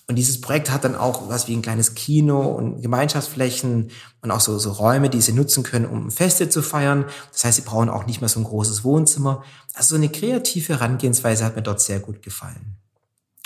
Und 0.07 0.17
dieses 0.17 0.41
Projekt 0.41 0.69
hat 0.69 0.83
dann 0.83 0.95
auch 0.95 1.29
was 1.29 1.47
wie 1.47 1.55
ein 1.55 1.61
kleines 1.61 1.95
Kino 1.95 2.41
und 2.41 2.81
Gemeinschaftsflächen 2.81 3.89
und 4.21 4.31
auch 4.31 4.41
so, 4.41 4.59
so 4.59 4.71
Räume, 4.71 5.09
die 5.09 5.21
sie 5.21 5.31
nutzen 5.31 5.63
können, 5.63 5.85
um 5.85 6.11
Feste 6.11 6.49
zu 6.49 6.61
feiern. 6.61 7.05
Das 7.31 7.45
heißt, 7.45 7.55
sie 7.55 7.61
brauchen 7.61 7.89
auch 7.89 8.05
nicht 8.05 8.19
mehr 8.19 8.27
so 8.27 8.41
ein 8.41 8.43
großes 8.43 8.83
Wohnzimmer. 8.83 9.43
Also 9.73 9.91
so 9.91 9.95
eine 9.95 10.09
kreative 10.09 10.73
Herangehensweise 10.73 11.45
hat 11.45 11.55
mir 11.55 11.61
dort 11.61 11.79
sehr 11.79 11.99
gut 11.99 12.21
gefallen. 12.21 12.77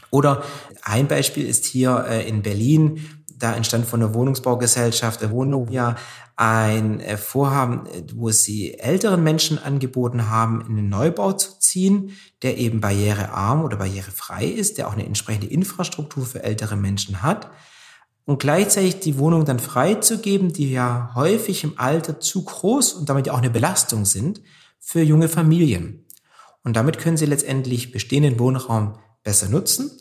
Oder 0.10 0.44
ein 0.84 1.08
Beispiel 1.08 1.46
ist 1.46 1.66
hier 1.66 2.06
äh, 2.10 2.28
in 2.28 2.42
Berlin 2.42 3.17
da 3.38 3.54
entstand 3.54 3.86
von 3.86 4.00
der 4.00 4.14
Wohnungsbaugesellschaft 4.14 5.22
der 5.22 5.32
Wohnung 5.32 5.70
ein 6.36 7.00
äh, 7.00 7.18
Vorhaben, 7.18 7.86
äh, 7.88 8.04
wo 8.16 8.32
sie 8.32 8.76
älteren 8.76 9.24
Menschen 9.24 9.58
angeboten 9.58 10.30
haben, 10.30 10.66
in 10.68 10.76
den 10.76 10.90
Neubau 10.90 11.34
zu 11.34 11.60
ziehen, 11.60 12.12
der 12.42 12.58
eben 12.58 12.82
barrierearm 12.82 13.64
oder 13.64 13.78
barrierefrei 13.78 14.46
ist, 14.46 14.78
der 14.78 14.88
auch 14.88 14.94
eine 14.94 15.06
entsprechende 15.06 15.48
Infrastruktur 15.48 16.26
für 16.26 16.44
ältere 16.44 16.76
Menschen 16.76 17.22
hat 17.24 17.50
und 18.26 18.40
gleichzeitig 18.40 19.00
die 19.00 19.18
Wohnung 19.18 19.46
dann 19.46 19.60
freizugeben, 19.60 20.52
die 20.52 20.72
ja 20.72 21.12
häufig 21.16 21.64
im 21.64 21.74
Alter 21.78 22.20
zu 22.20 22.44
groß 22.44 22.94
und 22.94 23.10
damit 23.10 23.28
ja 23.28 23.34
auch 23.34 23.38
eine 23.38 23.50
Belastung 23.50 24.06
sind 24.06 24.42
für 24.80 25.02
junge 25.02 25.30
Familien. 25.30 26.06
Und 26.64 26.76
damit 26.76 26.98
können 27.00 27.18
sie 27.18 27.26
letztendlich 27.26 27.92
bestehenden 27.92 28.38
Wohnraum 28.38 29.00
besser 29.24 29.48
nutzen 29.48 29.92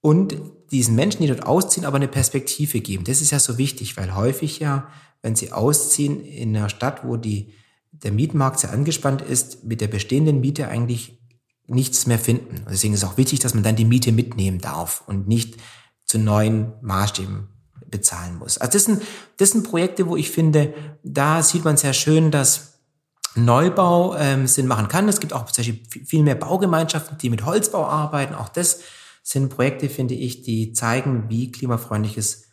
und 0.00 0.36
diesen 0.70 0.94
Menschen, 0.94 1.22
die 1.22 1.28
dort 1.28 1.46
ausziehen, 1.46 1.84
aber 1.84 1.96
eine 1.96 2.08
Perspektive 2.08 2.80
geben. 2.80 3.04
Das 3.04 3.20
ist 3.20 3.30
ja 3.30 3.38
so 3.38 3.58
wichtig, 3.58 3.96
weil 3.96 4.14
häufig 4.14 4.58
ja, 4.60 4.88
wenn 5.22 5.36
sie 5.36 5.52
ausziehen 5.52 6.24
in 6.24 6.56
einer 6.56 6.68
Stadt, 6.68 7.04
wo 7.04 7.16
die, 7.16 7.54
der 7.90 8.12
Mietmarkt 8.12 8.60
sehr 8.60 8.72
angespannt 8.72 9.22
ist, 9.22 9.64
mit 9.64 9.80
der 9.80 9.88
bestehenden 9.88 10.40
Miete 10.40 10.68
eigentlich 10.68 11.18
nichts 11.66 12.06
mehr 12.06 12.18
finden. 12.18 12.64
Deswegen 12.70 12.94
ist 12.94 13.02
es 13.02 13.08
auch 13.08 13.16
wichtig, 13.16 13.40
dass 13.40 13.54
man 13.54 13.62
dann 13.62 13.76
die 13.76 13.84
Miete 13.84 14.12
mitnehmen 14.12 14.60
darf 14.60 15.02
und 15.06 15.28
nicht 15.28 15.56
zu 16.04 16.18
neuen 16.18 16.72
Maßstäben 16.82 17.48
bezahlen 17.86 18.38
muss. 18.38 18.58
Also 18.58 18.72
das 18.72 18.84
sind, 18.84 19.02
das 19.36 19.50
sind 19.50 19.64
Projekte, 19.64 20.06
wo 20.06 20.16
ich 20.16 20.30
finde, 20.30 20.74
da 21.02 21.42
sieht 21.42 21.64
man 21.64 21.76
sehr 21.76 21.92
schön, 21.92 22.30
dass 22.30 22.78
Neubau 23.36 24.16
ähm, 24.16 24.46
Sinn 24.46 24.66
machen 24.66 24.88
kann. 24.88 25.08
Es 25.08 25.20
gibt 25.20 25.32
auch 25.32 25.46
viel 26.04 26.22
mehr 26.22 26.34
Baugemeinschaften, 26.34 27.18
die 27.18 27.30
mit 27.30 27.44
Holzbau 27.44 27.86
arbeiten. 27.86 28.34
Auch 28.34 28.48
das 28.48 28.80
sind 29.22 29.50
Projekte, 29.50 29.88
finde 29.88 30.14
ich, 30.14 30.42
die 30.42 30.72
zeigen, 30.72 31.26
wie 31.28 31.52
klimafreundliches 31.52 32.44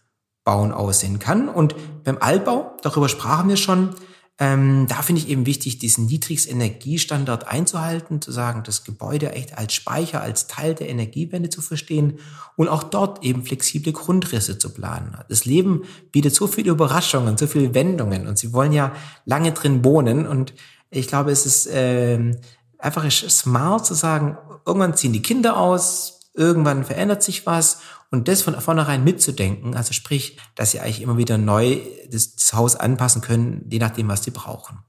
Bauen 0.43 0.71
aussehen 0.71 1.19
kann. 1.19 1.49
Und 1.49 1.75
beim 2.03 2.17
Altbau, 2.19 2.77
darüber 2.81 3.09
sprachen 3.09 3.49
wir 3.49 3.57
schon, 3.57 3.95
ähm, 4.39 4.85
da 4.87 5.01
finde 5.01 5.21
ich 5.21 5.29
eben 5.29 5.47
wichtig, 5.47 5.79
diesen 5.79 6.05
Niedrigstenergiestandard 6.05 7.47
einzuhalten, 7.47 8.21
zu 8.21 8.31
sagen, 8.31 8.61
das 8.63 8.83
Gebäude 8.83 9.31
echt 9.31 9.57
als 9.57 9.73
Speicher, 9.73 10.21
als 10.21 10.45
Teil 10.45 10.75
der 10.75 10.89
Energiewende 10.89 11.49
zu 11.49 11.61
verstehen 11.61 12.19
und 12.55 12.67
auch 12.67 12.83
dort 12.83 13.23
eben 13.23 13.43
flexible 13.43 13.93
Grundrisse 13.93 14.59
zu 14.59 14.69
planen. 14.69 15.17
Das 15.27 15.45
Leben 15.45 15.83
bietet 16.11 16.35
so 16.35 16.45
viele 16.45 16.69
Überraschungen, 16.69 17.35
so 17.37 17.47
viele 17.47 17.73
Wendungen 17.73 18.27
und 18.27 18.37
sie 18.37 18.53
wollen 18.53 18.73
ja 18.73 18.93
lange 19.25 19.53
drin 19.53 19.83
wohnen 19.83 20.27
und 20.27 20.53
ich 20.91 21.07
glaube, 21.07 21.31
es 21.31 21.45
ist 21.47 21.65
äh, 21.67 22.35
einfach 22.77 23.09
smart 23.11 23.85
zu 23.87 23.95
sagen, 23.95 24.37
irgendwann 24.67 24.95
ziehen 24.95 25.13
die 25.13 25.23
Kinder 25.23 25.57
aus, 25.57 26.16
irgendwann 26.37 26.85
verändert 26.85 27.23
sich 27.23 27.45
was 27.45 27.81
und 28.11 28.27
das 28.27 28.41
von 28.41 28.59
vornherein 28.61 29.03
mitzudenken, 29.03 29.75
also 29.75 29.91
sprich, 29.91 30.37
dass 30.55 30.71
sie 30.71 30.79
eigentlich 30.79 31.01
immer 31.01 31.17
wieder 31.17 31.37
neu 31.37 31.79
das, 32.09 32.35
das 32.35 32.53
Haus 32.53 32.75
anpassen 32.75 33.21
können, 33.21 33.65
je 33.69 33.79
nachdem, 33.79 34.07
was 34.07 34.23
sie 34.23 34.31
brauchen. 34.31 34.79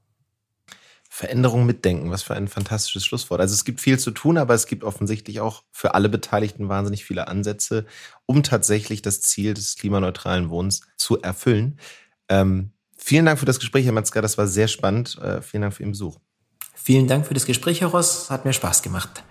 Veränderung 1.09 1.65
mitdenken, 1.65 2.11
was 2.11 2.23
für 2.23 2.35
ein 2.35 2.47
fantastisches 2.47 3.03
Schlusswort. 3.03 3.41
Also 3.41 3.53
es 3.53 3.65
gibt 3.65 3.81
viel 3.81 3.99
zu 3.99 4.11
tun, 4.11 4.37
aber 4.37 4.53
es 4.53 4.67
gibt 4.67 4.85
offensichtlich 4.85 5.41
auch 5.41 5.63
für 5.71 5.93
alle 5.95 6.07
Beteiligten 6.07 6.69
wahnsinnig 6.69 7.03
viele 7.03 7.27
Ansätze, 7.27 7.85
um 8.25 8.41
tatsächlich 8.41 9.01
das 9.01 9.19
Ziel 9.19 9.53
des 9.53 9.75
klimaneutralen 9.75 10.49
Wohnens 10.49 10.81
zu 10.95 11.19
erfüllen. 11.21 11.77
Ähm, 12.29 12.71
vielen 12.95 13.25
Dank 13.25 13.37
für 13.39 13.45
das 13.45 13.59
Gespräch, 13.59 13.85
Herr 13.85 13.91
Metzger, 13.91 14.21
das 14.21 14.37
war 14.37 14.47
sehr 14.47 14.69
spannend. 14.69 15.17
Äh, 15.17 15.41
vielen 15.41 15.63
Dank 15.63 15.73
für 15.73 15.83
Ihren 15.83 15.91
Besuch. 15.91 16.19
Vielen 16.73 17.07
Dank 17.07 17.25
für 17.27 17.33
das 17.33 17.45
Gespräch, 17.45 17.81
Herr 17.81 17.89
Ross, 17.89 18.29
hat 18.29 18.45
mir 18.45 18.53
Spaß 18.53 18.81
gemacht. 18.81 19.23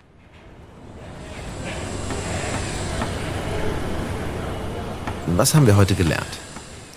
Was 5.39 5.55
haben 5.55 5.67
wir 5.67 5.77
heute 5.77 5.95
gelernt? 5.95 6.37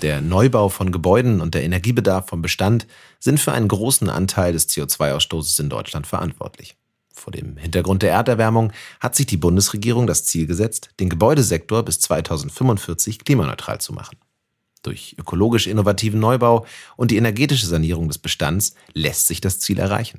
Der 0.02 0.20
Neubau 0.20 0.68
von 0.68 0.90
Gebäuden 0.90 1.40
und 1.40 1.54
der 1.54 1.62
Energiebedarf 1.62 2.28
vom 2.28 2.42
Bestand 2.42 2.88
sind 3.20 3.38
für 3.38 3.52
einen 3.52 3.68
großen 3.68 4.08
Anteil 4.08 4.52
des 4.52 4.68
CO2-Ausstoßes 4.68 5.60
in 5.60 5.68
Deutschland 5.68 6.08
verantwortlich. 6.08 6.74
Vor 7.14 7.32
dem 7.32 7.56
Hintergrund 7.56 8.02
der 8.02 8.10
Erderwärmung 8.10 8.72
hat 8.98 9.14
sich 9.14 9.26
die 9.26 9.36
Bundesregierung 9.36 10.08
das 10.08 10.24
Ziel 10.24 10.48
gesetzt, 10.48 10.90
den 10.98 11.08
Gebäudesektor 11.08 11.84
bis 11.84 12.00
2045 12.00 13.20
klimaneutral 13.20 13.80
zu 13.80 13.92
machen. 13.92 14.18
Durch 14.82 15.14
ökologisch 15.20 15.68
innovativen 15.68 16.18
Neubau 16.18 16.66
und 16.96 17.12
die 17.12 17.18
energetische 17.18 17.68
Sanierung 17.68 18.08
des 18.08 18.18
Bestands 18.18 18.74
lässt 18.92 19.28
sich 19.28 19.40
das 19.40 19.60
Ziel 19.60 19.78
erreichen. 19.78 20.18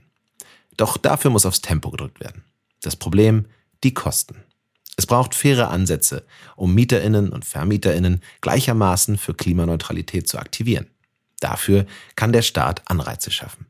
Doch 0.77 0.95
dafür 0.95 1.29
muss 1.29 1.45
aufs 1.45 1.59
Tempo 1.59 1.91
gedrückt 1.91 2.21
werden. 2.21 2.45
Das 2.83 2.95
Problem, 2.95 3.47
die 3.83 3.93
Kosten. 3.93 4.45
Es 4.95 5.05
braucht 5.07 5.33
faire 5.33 5.69
Ansätze, 5.69 6.25
um 6.55 6.73
Mieterinnen 6.75 7.29
und 7.29 7.45
Vermieterinnen 7.45 8.21
gleichermaßen 8.41 9.17
für 9.17 9.33
Klimaneutralität 9.33 10.27
zu 10.27 10.37
aktivieren. 10.37 10.87
Dafür 11.39 11.85
kann 12.15 12.31
der 12.31 12.41
Staat 12.43 12.83
Anreize 12.89 13.31
schaffen. 13.31 13.65